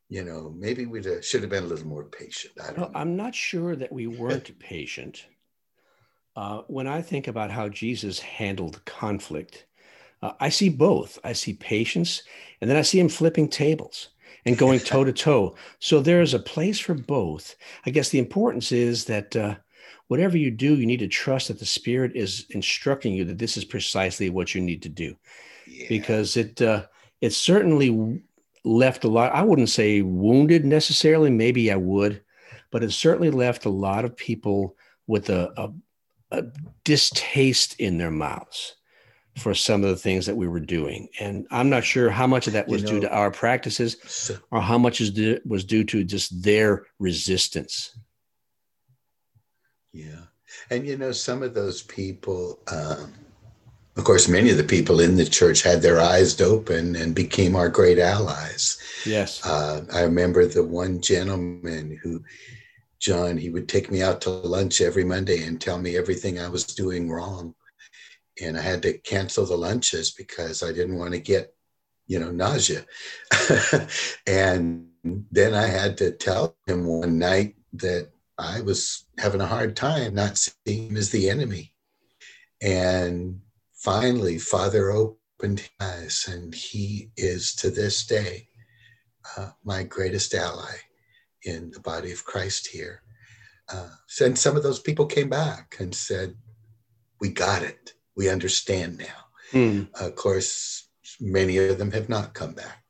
you 0.08 0.24
know, 0.24 0.56
maybe 0.58 0.86
we 0.86 1.04
should 1.22 1.42
have 1.42 1.50
been 1.50 1.66
a 1.66 1.68
little 1.68 1.88
more 1.88 2.06
patient. 2.06 2.54
I 2.64 2.72
well, 2.72 2.92
I'm 2.96 3.18
not 3.18 3.36
sure 3.36 3.76
that 3.76 3.92
we 3.92 4.08
weren't 4.08 4.58
patient. 4.60 5.26
Uh, 6.38 6.62
when 6.68 6.88
I 6.88 7.02
think 7.02 7.28
about 7.28 7.52
how 7.52 7.68
Jesus 7.68 8.18
handled 8.20 8.86
conflict, 8.86 9.66
uh, 10.22 10.32
I 10.40 10.48
see 10.48 10.70
both. 10.70 11.20
I 11.26 11.34
see 11.34 11.52
patience, 11.52 12.24
and 12.62 12.70
then 12.70 12.78
I 12.78 12.82
see 12.82 13.00
him 13.02 13.10
flipping 13.10 13.50
tables 13.50 14.10
and 14.46 14.58
going 14.58 14.80
toe 14.80 15.04
to 15.04 15.14
toe. 15.14 15.56
So 15.80 16.00
there 16.00 16.22
is 16.22 16.34
a 16.34 16.40
place 16.40 16.80
for 16.80 16.94
both. 16.94 17.56
I 17.86 17.92
guess 17.92 18.10
the 18.10 18.20
importance 18.20 18.72
is 18.72 19.06
that 19.06 19.36
uh, 19.36 19.56
whatever 20.08 20.38
you 20.38 20.52
do, 20.52 20.76
you 20.76 20.86
need 20.86 21.00
to 21.00 21.08
trust 21.08 21.48
that 21.48 21.60
the 21.60 21.66
Spirit 21.66 22.14
is 22.16 22.46
instructing 22.50 23.14
you 23.14 23.26
that 23.26 23.38
this 23.38 23.58
is 23.58 23.66
precisely 23.66 24.30
what 24.30 24.54
you 24.56 24.62
need 24.62 24.82
to 24.84 24.90
do, 24.90 25.16
yeah. 25.68 25.86
because 25.90 26.38
it 26.38 26.62
uh, 26.62 26.86
it 27.22 27.34
certainly 27.34 28.22
left 28.64 29.04
a 29.04 29.08
lot. 29.08 29.34
I 29.34 29.44
wouldn't 29.44 29.70
say 29.70 30.02
wounded 30.02 30.66
necessarily. 30.66 31.30
Maybe 31.30 31.72
I 31.72 31.78
would, 31.78 32.22
but 32.72 32.84
it 32.84 32.92
certainly 32.92 33.32
left 33.32 33.66
a 33.66 33.70
lot 33.70 34.06
of 34.06 34.16
people 34.16 34.76
with 35.08 35.30
a, 35.30 35.52
a, 35.58 36.40
a 36.40 36.44
distaste 36.84 37.80
in 37.80 37.98
their 37.98 38.12
mouths 38.12 38.76
for 39.38 39.54
some 39.54 39.84
of 39.84 39.90
the 39.90 39.96
things 39.96 40.26
that 40.26 40.36
we 40.36 40.48
were 40.48 40.60
doing. 40.60 41.08
And 41.20 41.48
I'm 41.52 41.70
not 41.70 41.84
sure 41.84 42.10
how 42.10 42.28
much 42.28 42.48
of 42.48 42.54
that 42.54 42.68
was 42.68 42.82
you 42.82 42.88
know, 42.88 42.94
due 42.94 43.00
to 43.02 43.14
our 43.16 43.32
practices 43.32 43.98
so, 44.06 44.38
or 44.52 44.62
how 44.62 44.78
much 44.78 45.00
is 45.00 45.12
due, 45.12 45.40
was 45.46 45.64
due 45.64 45.84
to 45.86 46.04
just 46.04 46.44
their 46.44 46.86
resistance. 47.00 47.98
Yeah. 49.94 50.24
And 50.70 50.86
you 50.86 50.98
know, 50.98 51.12
some 51.12 51.44
of 51.44 51.54
those 51.54 51.82
people, 51.82 52.60
um, 52.68 53.14
of 53.96 54.04
course, 54.04 54.28
many 54.28 54.52
of 54.52 54.58
the 54.58 54.64
people 54.64 55.00
in 55.00 55.16
the 55.16 55.26
church 55.26 55.62
had 55.62 55.82
their 55.82 56.00
eyes 56.00 56.40
open 56.42 56.96
and 56.96 57.16
became 57.16 57.56
our 57.56 57.70
great 57.70 58.00
allies. 58.00 58.78
Yes. 59.06 59.46
Uh, 59.46 59.86
I 59.94 60.02
remember 60.02 60.46
the 60.46 60.64
one 60.64 61.02
gentleman 61.02 61.98
who, 62.02 62.24
John, 63.00 63.38
he 63.38 63.50
would 63.50 63.68
take 63.68 63.92
me 63.92 64.02
out 64.02 64.22
to 64.22 64.30
lunch 64.30 64.82
every 64.82 65.04
Monday 65.04 65.44
and 65.44 65.60
tell 65.60 65.78
me 65.78 65.98
everything 65.98 66.40
I 66.40 66.50
was 66.50 66.66
doing 66.66 67.10
wrong 67.10 67.56
and 68.40 68.58
I 68.58 68.62
had 68.62 68.82
to 68.84 68.98
cancel 69.00 69.46
the 69.46 69.58
lunches 69.58 70.12
because 70.12 70.64
I 70.64 70.72
didn't 70.72 70.98
want 70.98 71.14
to 71.14 71.20
get, 71.20 71.54
you 72.08 72.20
know, 72.20 72.32
nausea. 72.32 72.86
and 74.28 74.88
then 75.04 75.54
I 75.54 75.68
had 75.68 75.98
to 75.98 76.12
tell 76.12 76.56
him 76.68 76.86
one 76.86 77.18
night 77.20 77.56
that 77.74 78.10
I 78.38 78.62
was 78.62 79.06
having 79.18 79.42
a 79.42 79.48
hard 79.48 79.76
time 79.76 80.16
not 80.16 80.38
seeing 80.38 80.90
him 80.90 80.98
as 80.98 81.10
the 81.10 81.30
enemy. 81.30 81.74
And 82.62 83.42
finally, 83.74 84.38
Father 84.38 84.92
opened 84.92 85.60
his 85.60 85.70
eyes, 85.80 86.30
and 86.32 86.54
he 86.54 87.12
is 87.18 87.56
to 87.56 87.70
this 87.70 88.06
day 88.06 88.48
uh, 89.38 89.52
my 89.64 89.84
greatest 89.84 90.34
ally 90.34 90.76
in 91.44 91.72
the 91.72 91.80
body 91.80 92.12
of 92.12 92.26
Christ 92.26 92.68
here. 92.68 93.02
Uh, 93.72 93.90
and 94.20 94.38
some 94.38 94.56
of 94.56 94.64
those 94.64 94.80
people 94.80 95.06
came 95.06 95.30
back 95.30 95.78
and 95.80 95.94
said, 95.96 96.36
We 97.20 97.30
got 97.30 97.64
it 97.64 97.94
we 98.16 98.30
understand 98.30 98.98
now. 98.98 99.06
Mm. 99.54 99.90
of 100.00 100.16
course, 100.16 100.88
many 101.20 101.58
of 101.58 101.78
them 101.78 101.92
have 101.92 102.08
not 102.08 102.34
come 102.34 102.54
back. 102.54 102.84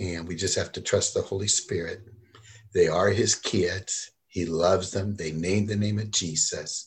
And 0.00 0.26
we 0.26 0.34
just 0.34 0.56
have 0.56 0.72
to 0.72 0.80
trust 0.80 1.14
the 1.14 1.22
Holy 1.22 1.46
Spirit. 1.46 2.00
They 2.74 2.88
are 2.88 3.10
his 3.10 3.34
kids. 3.34 4.10
He 4.26 4.46
loves 4.46 4.90
them. 4.90 5.14
They 5.14 5.32
name 5.32 5.66
the 5.66 5.76
name 5.76 5.98
of 5.98 6.10
Jesus. 6.10 6.86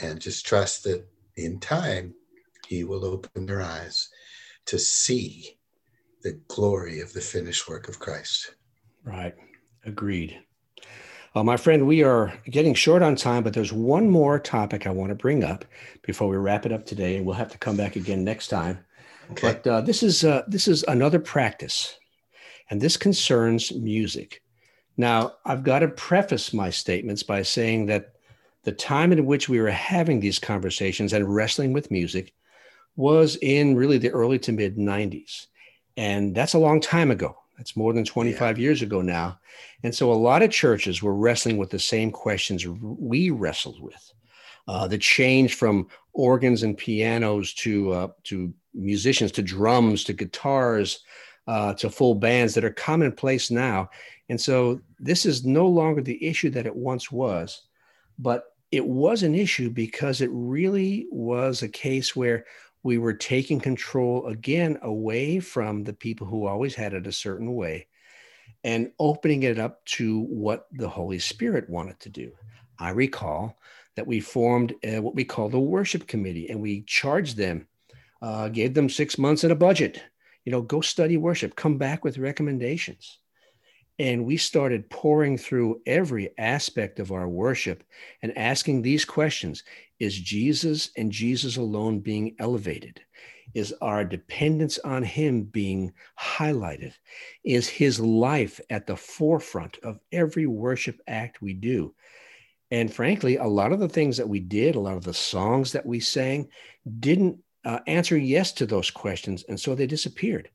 And 0.00 0.20
just 0.20 0.46
trust 0.46 0.84
that 0.84 1.06
in 1.36 1.60
time, 1.60 2.14
he 2.66 2.84
will 2.84 3.04
open 3.04 3.46
their 3.46 3.62
eyes 3.62 4.08
to 4.66 4.78
see 4.78 5.58
the 6.22 6.40
glory 6.48 7.00
of 7.00 7.12
the 7.12 7.20
finished 7.20 7.68
work 7.68 7.88
of 7.88 7.98
Christ. 7.98 8.54
Right. 9.04 9.34
Agreed. 9.84 10.40
Uh, 11.34 11.44
my 11.44 11.56
friend, 11.56 11.86
we 11.86 12.02
are 12.02 12.32
getting 12.50 12.74
short 12.74 13.02
on 13.02 13.14
time, 13.14 13.42
but 13.42 13.52
there's 13.52 13.72
one 13.72 14.08
more 14.08 14.38
topic 14.38 14.86
I 14.86 14.90
want 14.90 15.10
to 15.10 15.14
bring 15.14 15.44
up 15.44 15.64
before 16.02 16.28
we 16.28 16.36
wrap 16.36 16.64
it 16.64 16.72
up 16.72 16.86
today, 16.86 17.16
and 17.16 17.26
we'll 17.26 17.34
have 17.34 17.52
to 17.52 17.58
come 17.58 17.76
back 17.76 17.96
again 17.96 18.24
next 18.24 18.48
time. 18.48 18.78
Okay. 19.32 19.52
But 19.52 19.66
uh, 19.66 19.80
this 19.82 20.02
is 20.02 20.24
uh, 20.24 20.42
this 20.48 20.66
is 20.66 20.84
another 20.88 21.18
practice, 21.18 21.98
and 22.70 22.80
this 22.80 22.96
concerns 22.96 23.72
music. 23.72 24.42
Now, 24.96 25.34
I've 25.44 25.62
got 25.62 25.80
to 25.80 25.88
preface 25.88 26.52
my 26.52 26.70
statements 26.70 27.22
by 27.22 27.42
saying 27.42 27.86
that 27.86 28.14
the 28.64 28.72
time 28.72 29.12
in 29.12 29.26
which 29.26 29.48
we 29.48 29.60
were 29.60 29.70
having 29.70 30.20
these 30.20 30.38
conversations 30.38 31.12
and 31.12 31.32
wrestling 31.32 31.72
with 31.72 31.90
music 31.90 32.34
was 32.96 33.36
in 33.36 33.76
really 33.76 33.98
the 33.98 34.10
early 34.10 34.38
to 34.40 34.52
mid 34.52 34.76
90s. 34.76 35.46
And 35.96 36.34
that's 36.34 36.54
a 36.54 36.58
long 36.58 36.80
time 36.80 37.10
ago. 37.10 37.37
That's 37.58 37.76
more 37.76 37.92
than 37.92 38.04
25 38.04 38.56
yeah. 38.56 38.62
years 38.62 38.82
ago 38.82 39.02
now. 39.02 39.38
And 39.82 39.94
so 39.94 40.10
a 40.10 40.14
lot 40.14 40.42
of 40.42 40.50
churches 40.50 41.02
were 41.02 41.14
wrestling 41.14 41.58
with 41.58 41.70
the 41.70 41.78
same 41.78 42.10
questions 42.10 42.66
we 42.66 43.30
wrestled 43.30 43.82
with. 43.82 44.12
Uh, 44.68 44.86
the 44.86 44.98
change 44.98 45.54
from 45.54 45.88
organs 46.12 46.62
and 46.62 46.76
pianos 46.76 47.52
to 47.54 47.92
uh, 47.92 48.08
to 48.24 48.52
musicians 48.74 49.32
to 49.32 49.42
drums 49.42 50.04
to 50.04 50.12
guitars 50.12 51.00
uh, 51.46 51.72
to 51.74 51.90
full 51.90 52.14
bands 52.14 52.54
that 52.54 52.64
are 52.64 52.70
commonplace 52.70 53.50
now. 53.50 53.88
And 54.28 54.40
so 54.40 54.80
this 55.00 55.24
is 55.24 55.44
no 55.44 55.66
longer 55.66 56.02
the 56.02 56.22
issue 56.24 56.50
that 56.50 56.66
it 56.66 56.76
once 56.76 57.10
was, 57.10 57.62
but 58.18 58.54
it 58.70 58.84
was 58.84 59.22
an 59.22 59.34
issue 59.34 59.70
because 59.70 60.20
it 60.20 60.28
really 60.30 61.06
was 61.10 61.62
a 61.62 61.68
case 61.68 62.14
where 62.14 62.44
we 62.82 62.98
were 62.98 63.14
taking 63.14 63.60
control 63.60 64.26
again 64.26 64.78
away 64.82 65.40
from 65.40 65.84
the 65.84 65.92
people 65.92 66.26
who 66.26 66.46
always 66.46 66.74
had 66.74 66.94
it 66.94 67.06
a 67.06 67.12
certain 67.12 67.54
way 67.54 67.86
and 68.64 68.92
opening 68.98 69.42
it 69.42 69.58
up 69.58 69.84
to 69.84 70.20
what 70.20 70.66
the 70.72 70.88
Holy 70.88 71.18
Spirit 71.18 71.68
wanted 71.68 71.98
to 72.00 72.08
do. 72.08 72.32
I 72.78 72.90
recall 72.90 73.58
that 73.96 74.06
we 74.06 74.20
formed 74.20 74.74
uh, 74.84 75.02
what 75.02 75.14
we 75.14 75.24
called 75.24 75.54
a 75.54 75.60
worship 75.60 76.06
committee 76.06 76.48
and 76.48 76.60
we 76.60 76.82
charged 76.82 77.36
them, 77.36 77.66
uh, 78.22 78.48
gave 78.48 78.74
them 78.74 78.88
six 78.88 79.18
months 79.18 79.42
and 79.42 79.52
a 79.52 79.56
budget. 79.56 80.02
You 80.44 80.52
know, 80.52 80.62
go 80.62 80.80
study 80.80 81.16
worship, 81.16 81.56
come 81.56 81.78
back 81.78 82.04
with 82.04 82.18
recommendations. 82.18 83.18
And 83.98 84.24
we 84.24 84.36
started 84.36 84.90
pouring 84.90 85.36
through 85.36 85.82
every 85.86 86.30
aspect 86.38 87.00
of 87.00 87.10
our 87.10 87.28
worship 87.28 87.82
and 88.22 88.36
asking 88.38 88.82
these 88.82 89.04
questions 89.04 89.64
Is 89.98 90.18
Jesus 90.18 90.90
and 90.96 91.10
Jesus 91.10 91.56
alone 91.56 92.00
being 92.00 92.36
elevated? 92.38 93.00
Is 93.54 93.74
our 93.80 94.04
dependence 94.04 94.78
on 94.78 95.02
Him 95.02 95.42
being 95.44 95.92
highlighted? 96.18 96.92
Is 97.42 97.68
His 97.68 97.98
life 97.98 98.60
at 98.70 98.86
the 98.86 98.96
forefront 98.96 99.78
of 99.82 99.98
every 100.12 100.46
worship 100.46 101.00
act 101.06 101.42
we 101.42 101.54
do? 101.54 101.94
And 102.70 102.92
frankly, 102.92 103.36
a 103.36 103.46
lot 103.46 103.72
of 103.72 103.80
the 103.80 103.88
things 103.88 104.18
that 104.18 104.28
we 104.28 104.40
did, 104.40 104.74
a 104.74 104.80
lot 104.80 104.96
of 104.96 105.04
the 105.04 105.14
songs 105.14 105.72
that 105.72 105.86
we 105.86 106.00
sang, 106.00 106.50
didn't 107.00 107.38
uh, 107.64 107.80
answer 107.86 108.16
yes 108.16 108.52
to 108.52 108.66
those 108.66 108.90
questions. 108.90 109.44
And 109.48 109.58
so 109.58 109.74
they 109.74 109.86
disappeared. 109.86 110.50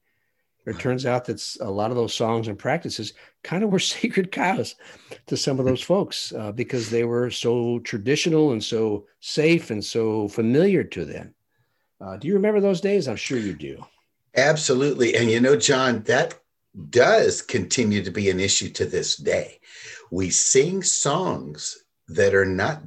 It 0.66 0.80
turns 0.80 1.06
out 1.06 1.26
that 1.26 1.58
a 1.60 1.70
lot 1.70 1.92
of 1.92 1.98
those 1.98 2.14
songs 2.14 2.48
and 2.48 2.58
practices 2.58 3.14
kind 3.44 3.64
of 3.64 3.72
were 3.72 3.80
sacred 3.98 4.32
cows 4.32 4.76
to 5.28 5.36
some 5.36 5.60
of 5.60 5.66
those 5.66 5.82
folks 5.82 6.32
uh, 6.34 6.52
because 6.52 6.90
they 6.90 7.04
were 7.04 7.30
so 7.30 7.80
traditional 7.80 8.54
and 8.54 8.64
so 8.64 9.06
safe 9.20 9.72
and 9.72 9.84
so 9.84 10.28
familiar 10.28 10.84
to 10.84 11.06
them. 11.06 11.34
Uh, 12.00 12.18
do 12.18 12.28
you 12.28 12.34
remember 12.34 12.60
those 12.60 12.82
days? 12.82 13.08
I'm 13.08 13.16
sure 13.16 13.38
you 13.38 13.54
do. 13.54 13.84
Absolutely. 14.36 15.16
And 15.16 15.30
you 15.30 15.40
know, 15.40 15.56
John, 15.56 16.04
that 16.04 16.40
does 16.90 17.42
continue 17.42 18.04
to 18.04 18.12
be 18.12 18.30
an 18.30 18.40
issue 18.40 18.70
to 18.70 18.86
this 18.86 19.16
day. 19.16 19.60
We 20.12 20.30
sing 20.30 20.82
songs 20.82 21.84
that 22.08 22.34
are 22.34 22.46
not 22.46 22.82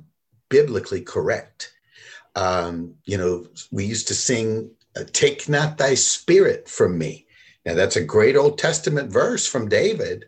biblically 0.49 1.01
correct. 1.01 1.73
Um, 2.35 2.95
you 3.05 3.17
know, 3.17 3.47
we 3.71 3.85
used 3.85 4.09
to 4.09 4.15
sing, 4.15 4.71
Take 5.13 5.49
not 5.49 5.79
thy 5.79 5.95
spirit 5.95 6.69
from 6.69 6.97
me 6.99 7.26
now, 7.67 7.75
that's 7.75 7.97
a 7.97 8.05
great 8.05 8.37
Old 8.37 8.59
Testament 8.59 9.11
verse 9.11 9.45
from 9.45 9.69
David, 9.69 10.27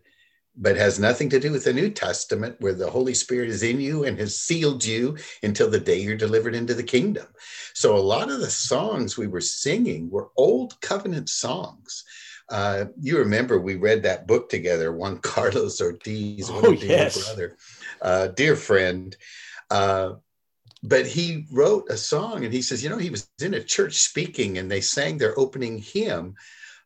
but 0.56 0.76
has 0.76 0.98
nothing 0.98 1.30
to 1.30 1.38
do 1.38 1.52
with 1.52 1.62
the 1.62 1.72
New 1.72 1.88
Testament, 1.88 2.56
where 2.58 2.74
the 2.74 2.90
Holy 2.90 3.14
Spirit 3.14 3.48
is 3.48 3.62
in 3.62 3.80
you 3.80 4.02
and 4.04 4.18
has 4.18 4.40
sealed 4.40 4.84
you 4.84 5.16
until 5.44 5.70
the 5.70 5.78
day 5.78 6.00
you're 6.00 6.16
delivered 6.16 6.56
into 6.56 6.74
the 6.74 6.82
kingdom. 6.82 7.28
So, 7.74 7.96
a 7.96 7.98
lot 7.98 8.28
of 8.28 8.40
the 8.40 8.50
songs 8.50 9.16
we 9.16 9.28
were 9.28 9.40
singing 9.40 10.10
were 10.10 10.30
old 10.36 10.80
covenant 10.80 11.28
songs. 11.28 12.04
Uh, 12.48 12.86
you 13.00 13.18
remember 13.18 13.60
we 13.60 13.76
read 13.76 14.02
that 14.02 14.26
book 14.26 14.48
together, 14.48 14.90
Juan 14.90 15.18
Carlos 15.22 15.80
Ortiz, 15.80 16.50
oh, 16.50 16.72
yes. 16.72 17.24
brother, 17.24 17.56
uh, 18.02 18.26
dear 18.28 18.56
friend. 18.56 19.16
Uh, 19.70 20.14
but 20.82 21.06
he 21.06 21.46
wrote 21.52 21.88
a 21.88 21.96
song 21.96 22.44
and 22.44 22.52
he 22.52 22.62
says, 22.62 22.82
you 22.82 22.88
know, 22.88 22.98
he 22.98 23.10
was 23.10 23.28
in 23.40 23.54
a 23.54 23.62
church 23.62 23.96
speaking 23.98 24.58
and 24.58 24.70
they 24.70 24.80
sang 24.80 25.18
their 25.18 25.38
opening 25.38 25.78
hymn 25.78 26.34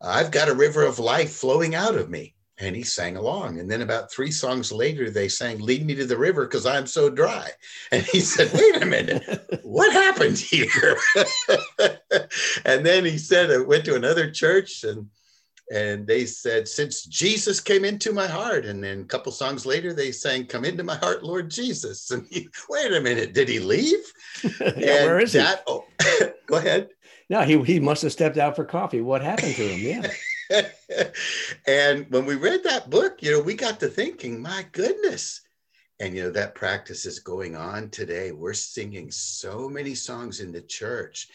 I've 0.03 0.31
got 0.31 0.49
a 0.49 0.55
river 0.55 0.85
of 0.85 0.99
life 0.99 1.33
flowing 1.33 1.75
out 1.75 1.95
of 1.95 2.11
me. 2.11 2.35
And 2.59 2.77
he 2.77 2.83
sang 2.83 3.17
along. 3.17 3.59
And 3.59 3.69
then 3.69 3.83
about 3.83 4.13
three 4.13 4.31
songs 4.31 4.71
later, 4.71 5.11
they 5.11 5.27
sang, 5.27 5.59
Lead 5.59 5.85
me 5.85 5.95
to 5.97 6.05
the 6.05 6.19
river 6.19 6.45
because 6.45 6.67
I'm 6.67 6.87
so 6.87 7.11
dry. 7.11 7.51
And 7.91 8.05
he 8.05 8.21
said, 8.21 8.53
Wait 8.53 8.81
a 8.81 8.87
minute, 8.87 9.61
what 9.65 9.93
happened 9.93 10.39
here? 10.39 10.97
and 12.65 12.87
then 12.87 13.05
he 13.05 13.19
said, 13.19 13.51
I 13.51 13.59
went 13.59 13.85
to 13.87 13.97
another 13.97 14.31
church 14.31 14.85
and 14.85 15.09
and 15.73 16.07
they 16.07 16.27
said, 16.27 16.69
Since 16.69 17.05
Jesus 17.05 17.59
came 17.59 17.85
into 17.85 18.13
my 18.13 18.27
heart. 18.27 18.67
And 18.67 18.85
then 18.85 19.01
a 19.01 19.05
couple 19.05 19.33
songs 19.33 19.65
later, 19.65 19.95
they 19.95 20.13
sang, 20.13 20.47
Come 20.47 20.65
into 20.65 20.85
my 20.85 20.97
heart, 20.97 21.25
Lord 21.25 21.51
Jesus. 21.51 22.11
And 22.11 22.27
he, 22.31 22.49
wait 22.69 22.93
a 22.93 23.01
minute, 23.01 23.33
did 23.33 23.49
he 23.49 23.59
leave? 23.59 24.13
yeah, 24.61 25.05
where 25.05 25.21
is 25.21 25.33
that, 25.33 25.63
he? 25.67 25.73
Oh, 25.73 25.85
go 26.47 26.57
ahead. 26.57 26.89
No, 27.33 27.41
he, 27.41 27.59
he 27.63 27.81
must 27.81 28.03
have 28.03 28.13
stepped 28.13 28.37
out 28.37 28.55
for 28.55 28.67
coffee. 28.67 29.01
What 29.01 29.23
happened 29.23 29.55
to 29.55 29.67
him? 29.67 30.13
Yeah. 30.51 30.69
and 31.67 32.05
when 32.11 32.27
we 32.27 32.35
read 32.35 32.63
that 32.65 32.91
book, 32.91 33.23
you 33.23 33.33
know, 33.33 33.41
we 33.41 33.55
got 33.55 33.81
to 33.81 33.89
thinking, 33.89 34.43
my 34.43 34.67
goodness. 34.73 35.41
And, 35.99 36.15
you 36.15 36.25
know, 36.25 36.31
that 36.33 36.55
practice 36.55 37.07
is 37.07 37.21
going 37.21 37.57
on 37.57 37.89
today. 37.89 38.33
We're 38.33 38.53
singing 38.53 39.11
so 39.11 39.67
many 39.67 39.95
songs 39.95 40.41
in 40.41 40.53
the 40.53 40.61
church 40.61 41.29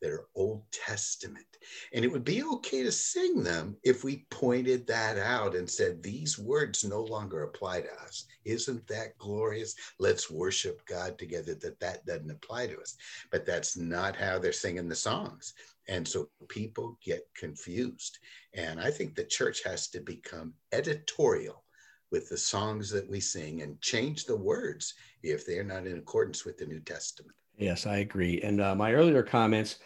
that 0.00 0.10
are 0.10 0.28
Old 0.34 0.62
Testament. 0.70 1.44
And 1.92 2.04
it 2.04 2.12
would 2.12 2.24
be 2.24 2.42
okay 2.42 2.82
to 2.82 2.92
sing 2.92 3.42
them 3.42 3.76
if 3.82 4.04
we 4.04 4.26
pointed 4.30 4.86
that 4.86 5.18
out 5.18 5.54
and 5.54 5.68
said, 5.68 6.02
these 6.02 6.38
words 6.38 6.84
no 6.84 7.02
longer 7.02 7.42
apply 7.42 7.82
to 7.82 7.92
us. 8.02 8.26
Isn't 8.44 8.86
that 8.88 9.18
glorious? 9.18 9.74
Let's 9.98 10.30
worship 10.30 10.84
God 10.86 11.18
together, 11.18 11.54
that 11.56 11.80
that 11.80 12.06
doesn't 12.06 12.30
apply 12.30 12.68
to 12.68 12.80
us. 12.80 12.96
But 13.30 13.44
that's 13.44 13.76
not 13.76 14.16
how 14.16 14.38
they're 14.38 14.52
singing 14.52 14.88
the 14.88 14.94
songs. 14.94 15.54
And 15.88 16.06
so 16.06 16.28
people 16.48 16.98
get 17.02 17.26
confused. 17.34 18.18
And 18.54 18.80
I 18.80 18.90
think 18.90 19.14
the 19.14 19.24
church 19.24 19.62
has 19.64 19.88
to 19.88 20.00
become 20.00 20.54
editorial 20.72 21.64
with 22.10 22.28
the 22.28 22.38
songs 22.38 22.90
that 22.90 23.08
we 23.08 23.20
sing 23.20 23.62
and 23.62 23.80
change 23.80 24.24
the 24.24 24.36
words 24.36 24.94
if 25.22 25.44
they're 25.44 25.64
not 25.64 25.86
in 25.86 25.98
accordance 25.98 26.44
with 26.44 26.56
the 26.56 26.66
New 26.66 26.80
Testament. 26.80 27.37
Yes, 27.58 27.86
I 27.86 27.98
agree. 27.98 28.40
And 28.40 28.60
uh, 28.60 28.74
my 28.74 28.92
earlier 28.92 29.22
comments 29.22 29.78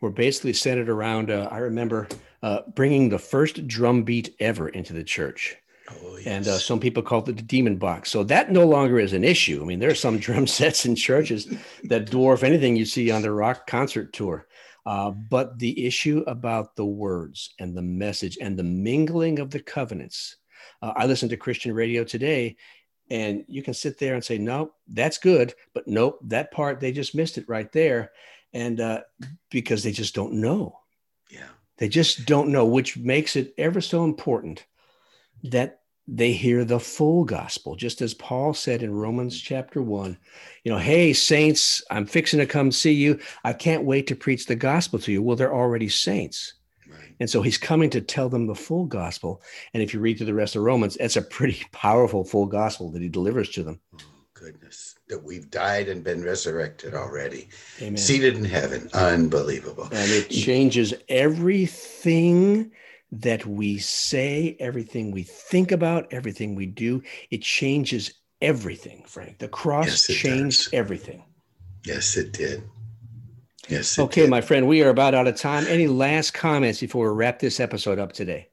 were 0.00 0.10
basically 0.10 0.52
centered 0.52 0.88
around, 0.88 1.30
uh, 1.30 1.48
I 1.50 1.58
remember 1.58 2.08
uh, 2.42 2.60
bringing 2.74 3.08
the 3.08 3.18
first 3.18 3.66
drum 3.66 4.02
beat 4.02 4.34
ever 4.40 4.68
into 4.68 4.92
the 4.92 5.04
church. 5.04 5.56
Oh, 5.90 6.16
yes. 6.16 6.26
And 6.26 6.48
uh, 6.48 6.58
some 6.58 6.80
people 6.80 7.02
called 7.02 7.28
it 7.28 7.36
the 7.36 7.42
demon 7.42 7.76
box. 7.76 8.10
So 8.10 8.24
that 8.24 8.50
no 8.50 8.66
longer 8.66 8.98
is 8.98 9.12
an 9.12 9.24
issue. 9.24 9.60
I 9.62 9.64
mean, 9.64 9.78
there 9.78 9.90
are 9.90 9.94
some 9.94 10.18
drum 10.26 10.46
sets 10.46 10.86
in 10.86 10.96
churches 10.96 11.46
that 11.84 12.10
dwarf 12.10 12.42
anything 12.42 12.76
you 12.76 12.84
see 12.84 13.10
on 13.10 13.22
the 13.22 13.32
rock 13.32 13.66
concert 13.66 14.12
tour. 14.12 14.46
Uh, 14.86 15.10
but 15.10 15.58
the 15.58 15.86
issue 15.86 16.24
about 16.26 16.74
the 16.74 16.86
words 16.86 17.54
and 17.58 17.76
the 17.76 17.82
message 17.82 18.38
and 18.40 18.58
the 18.58 18.64
mingling 18.64 19.38
of 19.38 19.50
the 19.50 19.60
covenants. 19.60 20.36
Uh, 20.82 20.92
I 20.96 21.06
listen 21.06 21.28
to 21.28 21.36
Christian 21.36 21.74
radio 21.74 22.02
today, 22.02 22.56
and 23.10 23.44
you 23.48 23.62
can 23.62 23.74
sit 23.74 23.98
there 23.98 24.14
and 24.14 24.24
say, 24.24 24.38
nope, 24.38 24.74
that's 24.88 25.18
good. 25.18 25.54
But 25.74 25.88
nope, 25.88 26.20
that 26.24 26.52
part, 26.52 26.80
they 26.80 26.92
just 26.92 27.14
missed 27.14 27.38
it 27.38 27.48
right 27.48 27.70
there. 27.72 28.12
And 28.52 28.80
uh, 28.80 29.02
because 29.50 29.82
they 29.82 29.92
just 29.92 30.14
don't 30.14 30.34
know. 30.34 30.78
Yeah. 31.30 31.48
They 31.78 31.88
just 31.88 32.26
don't 32.26 32.50
know, 32.50 32.66
which 32.66 32.96
makes 32.96 33.36
it 33.36 33.54
ever 33.58 33.80
so 33.80 34.04
important 34.04 34.64
that 35.44 35.80
they 36.06 36.32
hear 36.32 36.64
the 36.64 36.80
full 36.80 37.24
gospel, 37.24 37.76
just 37.76 38.02
as 38.02 38.14
Paul 38.14 38.52
said 38.52 38.82
in 38.82 38.92
Romans 38.92 39.40
chapter 39.40 39.80
one. 39.80 40.18
You 40.64 40.72
know, 40.72 40.78
hey, 40.78 41.12
saints, 41.12 41.84
I'm 41.90 42.04
fixing 42.04 42.40
to 42.40 42.46
come 42.46 42.72
see 42.72 42.92
you. 42.92 43.20
I 43.44 43.52
can't 43.52 43.84
wait 43.84 44.08
to 44.08 44.16
preach 44.16 44.46
the 44.46 44.56
gospel 44.56 44.98
to 45.00 45.12
you. 45.12 45.22
Well, 45.22 45.36
they're 45.36 45.54
already 45.54 45.88
saints. 45.88 46.54
And 47.20 47.28
so 47.30 47.42
he's 47.42 47.58
coming 47.58 47.90
to 47.90 48.00
tell 48.00 48.28
them 48.28 48.46
the 48.46 48.54
full 48.54 48.86
gospel. 48.86 49.42
And 49.74 49.82
if 49.82 49.92
you 49.94 50.00
read 50.00 50.16
through 50.16 50.26
the 50.26 50.34
rest 50.34 50.56
of 50.56 50.62
Romans, 50.62 50.96
it's 50.96 51.16
a 51.16 51.22
pretty 51.22 51.62
powerful 51.72 52.24
full 52.24 52.46
gospel 52.46 52.90
that 52.92 53.02
he 53.02 53.08
delivers 53.08 53.50
to 53.50 53.62
them. 53.62 53.78
Oh, 53.94 53.98
goodness. 54.34 54.94
That 55.08 55.22
we've 55.22 55.50
died 55.50 55.88
and 55.88 56.02
been 56.02 56.22
resurrected 56.24 56.94
already, 56.94 57.48
Amen. 57.82 57.96
seated 57.96 58.36
in 58.36 58.44
heaven. 58.44 58.88
Unbelievable. 58.94 59.84
And 59.84 60.10
it 60.10 60.30
changes 60.30 60.94
everything 61.08 62.70
that 63.12 63.44
we 63.44 63.78
say, 63.78 64.56
everything 64.60 65.10
we 65.10 65.24
think 65.24 65.72
about, 65.72 66.06
everything 66.12 66.54
we 66.54 66.66
do. 66.66 67.02
It 67.30 67.42
changes 67.42 68.14
everything, 68.40 69.02
Frank. 69.06 69.38
The 69.38 69.48
cross 69.48 69.86
Yes, 69.88 70.06
changed 70.06 70.64
does. 70.66 70.74
everything. 70.74 71.24
Yes, 71.84 72.16
it 72.16 72.32
did. 72.32 72.62
Yes. 73.70 73.98
Okay, 73.98 74.26
my 74.26 74.40
friend, 74.40 74.66
we 74.66 74.82
are 74.82 74.88
about 74.88 75.14
out 75.14 75.28
of 75.28 75.36
time. 75.36 75.64
Any 75.68 75.86
last 75.86 76.34
comments 76.34 76.80
before 76.80 77.08
we 77.08 77.16
wrap 77.16 77.38
this 77.38 77.60
episode 77.60 77.98
up 77.98 78.12
today? 78.12 78.48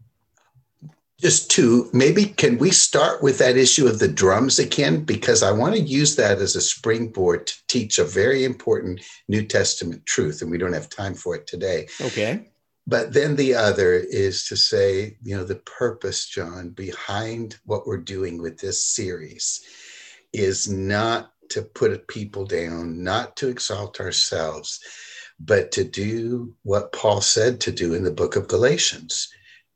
Just 1.19 1.49
two, 1.49 1.89
maybe 1.93 2.25
can 2.25 2.59
we 2.59 2.69
start 2.69 3.23
with 3.23 3.39
that 3.39 3.57
issue 3.57 3.87
of 3.87 3.97
the 3.97 4.07
drums 4.07 4.59
again? 4.59 5.03
Because 5.03 5.41
I 5.41 5.51
want 5.51 5.73
to 5.73 5.81
use 5.81 6.15
that 6.17 6.37
as 6.37 6.55
a 6.55 6.61
springboard 6.61 7.47
to 7.47 7.55
teach 7.67 7.97
a 7.97 8.03
very 8.03 8.45
important 8.45 9.01
New 9.27 9.43
Testament 9.43 10.05
truth, 10.05 10.43
and 10.43 10.51
we 10.51 10.59
don't 10.59 10.73
have 10.73 10.89
time 10.89 11.15
for 11.15 11.33
it 11.33 11.47
today. 11.47 11.87
Okay. 11.99 12.45
But 12.85 13.13
then 13.13 13.35
the 13.35 13.55
other 13.55 13.93
is 13.93 14.45
to 14.45 14.55
say, 14.55 15.17
you 15.23 15.35
know, 15.35 15.43
the 15.43 15.55
purpose, 15.55 16.27
John, 16.27 16.69
behind 16.69 17.57
what 17.65 17.87
we're 17.87 17.97
doing 17.97 18.39
with 18.39 18.59
this 18.59 18.83
series 18.83 19.61
is 20.31 20.69
not 20.69 21.33
to 21.49 21.63
put 21.63 22.07
people 22.07 22.45
down, 22.45 23.03
not 23.03 23.35
to 23.37 23.47
exalt 23.47 23.99
ourselves, 23.99 24.79
but 25.39 25.71
to 25.73 25.83
do 25.83 26.55
what 26.63 26.91
Paul 26.91 27.21
said 27.21 27.59
to 27.61 27.71
do 27.71 27.93
in 27.93 28.03
the 28.03 28.11
book 28.11 28.35
of 28.35 28.47
Galatians, 28.47 29.29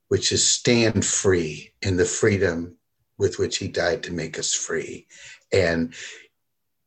which 0.07 0.31
is 0.31 0.49
stand 0.49 1.05
free 1.05 1.73
in 1.81 1.97
the 1.97 2.05
freedom 2.05 2.77
with 3.17 3.37
which 3.37 3.57
he 3.57 3.67
died 3.67 4.03
to 4.03 4.13
make 4.13 4.39
us 4.39 4.53
free. 4.53 5.07
And 5.53 5.93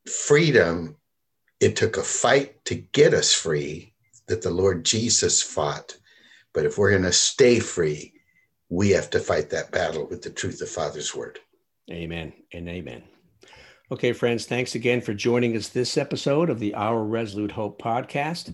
freedom, 0.06 0.96
it 1.60 1.76
took 1.76 1.96
a 1.96 2.02
fight 2.02 2.64
to 2.66 2.74
get 2.74 3.14
us 3.14 3.32
free 3.32 3.94
that 4.26 4.42
the 4.42 4.50
Lord 4.50 4.84
Jesus 4.84 5.40
fought. 5.40 5.96
But 6.52 6.66
if 6.66 6.76
we're 6.76 6.90
going 6.90 7.02
to 7.02 7.12
stay 7.12 7.60
free, 7.60 8.14
we 8.68 8.90
have 8.90 9.10
to 9.10 9.20
fight 9.20 9.50
that 9.50 9.70
battle 9.70 10.06
with 10.06 10.22
the 10.22 10.30
truth 10.30 10.60
of 10.60 10.68
Father's 10.68 11.14
word. 11.14 11.38
Amen 11.90 12.32
and 12.52 12.68
amen. 12.68 13.04
Okay, 13.94 14.12
friends, 14.12 14.44
thanks 14.44 14.74
again 14.74 15.00
for 15.00 15.14
joining 15.14 15.56
us 15.56 15.68
this 15.68 15.96
episode 15.96 16.50
of 16.50 16.58
the 16.58 16.74
Our 16.74 17.04
Resolute 17.04 17.52
Hope 17.52 17.80
podcast. 17.80 18.52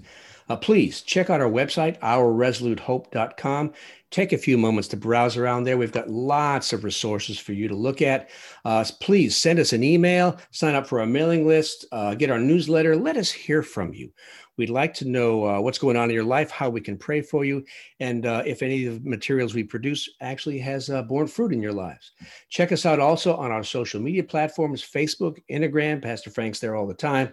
Uh, 0.50 0.56
please 0.56 1.00
check 1.00 1.30
out 1.30 1.40
our 1.40 1.48
website, 1.48 1.98
ourresolutehope.com. 2.00 3.72
Take 4.10 4.34
a 4.34 4.38
few 4.38 4.58
moments 4.58 4.88
to 4.88 4.98
browse 4.98 5.38
around 5.38 5.64
there. 5.64 5.78
We've 5.78 5.90
got 5.90 6.10
lots 6.10 6.74
of 6.74 6.84
resources 6.84 7.38
for 7.38 7.54
you 7.54 7.68
to 7.68 7.74
look 7.74 8.02
at. 8.02 8.28
Uh, 8.66 8.84
please 9.00 9.34
send 9.34 9.58
us 9.58 9.72
an 9.72 9.82
email, 9.82 10.36
sign 10.50 10.74
up 10.74 10.86
for 10.86 11.00
our 11.00 11.06
mailing 11.06 11.46
list, 11.46 11.86
uh, 11.90 12.14
get 12.14 12.30
our 12.30 12.38
newsletter. 12.38 12.94
Let 12.94 13.16
us 13.16 13.30
hear 13.30 13.62
from 13.62 13.94
you. 13.94 14.12
We'd 14.60 14.68
like 14.68 14.92
to 14.96 15.08
know 15.08 15.46
uh, 15.46 15.58
what's 15.62 15.78
going 15.78 15.96
on 15.96 16.10
in 16.10 16.14
your 16.14 16.22
life, 16.22 16.50
how 16.50 16.68
we 16.68 16.82
can 16.82 16.98
pray 16.98 17.22
for 17.22 17.46
you, 17.46 17.64
and 17.98 18.26
uh, 18.26 18.42
if 18.44 18.60
any 18.60 18.84
of 18.84 19.02
the 19.02 19.08
materials 19.08 19.54
we 19.54 19.64
produce 19.64 20.06
actually 20.20 20.58
has 20.58 20.90
uh, 20.90 21.00
borne 21.00 21.28
fruit 21.28 21.54
in 21.54 21.62
your 21.62 21.72
lives. 21.72 22.12
Check 22.50 22.70
us 22.70 22.84
out 22.84 23.00
also 23.00 23.34
on 23.36 23.52
our 23.52 23.64
social 23.64 24.02
media 24.02 24.22
platforms 24.22 24.82
Facebook, 24.82 25.38
Instagram. 25.50 26.02
Pastor 26.02 26.28
Frank's 26.28 26.60
there 26.60 26.76
all 26.76 26.86
the 26.86 26.92
time. 26.92 27.32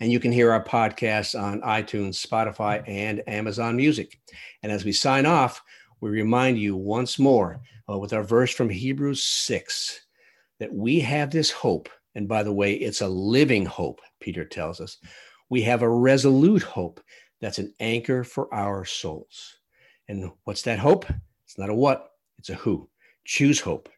And 0.00 0.10
you 0.10 0.18
can 0.18 0.32
hear 0.32 0.50
our 0.50 0.64
podcasts 0.64 1.40
on 1.40 1.60
iTunes, 1.60 2.26
Spotify, 2.26 2.82
and 2.88 3.22
Amazon 3.28 3.76
Music. 3.76 4.18
And 4.64 4.72
as 4.72 4.84
we 4.84 4.90
sign 4.90 5.24
off, 5.24 5.62
we 6.00 6.10
remind 6.10 6.58
you 6.58 6.74
once 6.74 7.16
more 7.16 7.60
uh, 7.88 7.96
with 7.96 8.12
our 8.12 8.24
verse 8.24 8.52
from 8.52 8.70
Hebrews 8.70 9.22
6 9.22 10.00
that 10.58 10.74
we 10.74 10.98
have 10.98 11.30
this 11.30 11.52
hope. 11.52 11.88
And 12.16 12.26
by 12.26 12.42
the 12.42 12.52
way, 12.52 12.74
it's 12.74 13.02
a 13.02 13.08
living 13.08 13.66
hope, 13.66 14.00
Peter 14.18 14.44
tells 14.44 14.80
us. 14.80 14.98
We 15.48 15.62
have 15.62 15.82
a 15.82 15.88
resolute 15.88 16.62
hope 16.62 17.00
that's 17.40 17.58
an 17.58 17.74
anchor 17.78 18.24
for 18.24 18.52
our 18.52 18.84
souls. 18.84 19.56
And 20.08 20.30
what's 20.44 20.62
that 20.62 20.78
hope? 20.78 21.06
It's 21.44 21.58
not 21.58 21.70
a 21.70 21.74
what, 21.74 22.10
it's 22.38 22.50
a 22.50 22.54
who. 22.54 22.88
Choose 23.24 23.60
hope, 23.60 23.88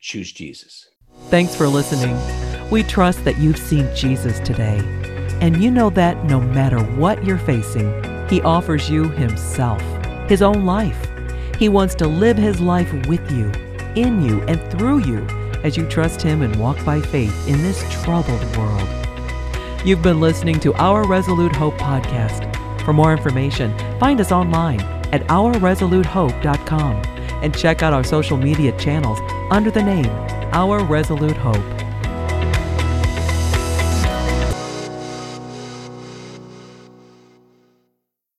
choose 0.00 0.32
Jesus. 0.32 0.88
Thanks 1.28 1.54
for 1.54 1.66
listening. 1.66 2.16
We 2.70 2.82
trust 2.82 3.24
that 3.24 3.38
you've 3.38 3.58
seen 3.58 3.88
Jesus 3.94 4.40
today. 4.40 4.78
And 5.40 5.62
you 5.62 5.70
know 5.70 5.90
that 5.90 6.24
no 6.24 6.40
matter 6.40 6.78
what 6.78 7.24
you're 7.24 7.38
facing, 7.38 8.28
He 8.28 8.40
offers 8.42 8.88
you 8.88 9.10
Himself, 9.10 9.82
His 10.28 10.42
own 10.42 10.64
life. 10.64 11.08
He 11.58 11.68
wants 11.68 11.94
to 11.96 12.06
live 12.06 12.36
His 12.36 12.60
life 12.60 12.92
with 13.06 13.30
you, 13.30 13.50
in 13.94 14.22
you, 14.22 14.42
and 14.42 14.60
through 14.72 15.04
you 15.04 15.26
as 15.62 15.76
you 15.76 15.86
trust 15.88 16.22
Him 16.22 16.42
and 16.42 16.54
walk 16.56 16.82
by 16.84 17.00
faith 17.00 17.48
in 17.48 17.62
this 17.62 17.84
troubled 18.02 18.56
world. 18.56 19.03
You've 19.84 20.00
been 20.00 20.18
listening 20.18 20.60
to 20.60 20.72
Our 20.76 21.06
Resolute 21.06 21.54
Hope 21.54 21.74
podcast. 21.74 22.50
For 22.86 22.94
more 22.94 23.12
information, 23.12 23.76
find 24.00 24.18
us 24.18 24.32
online 24.32 24.80
at 25.12 25.20
ourresolutehope.com 25.26 27.02
and 27.42 27.54
check 27.54 27.82
out 27.82 27.92
our 27.92 28.02
social 28.02 28.38
media 28.38 28.74
channels 28.78 29.18
under 29.50 29.70
the 29.70 29.82
name 29.82 30.06
Our 30.54 30.82
Resolute 30.82 31.36
Hope. 31.36 31.83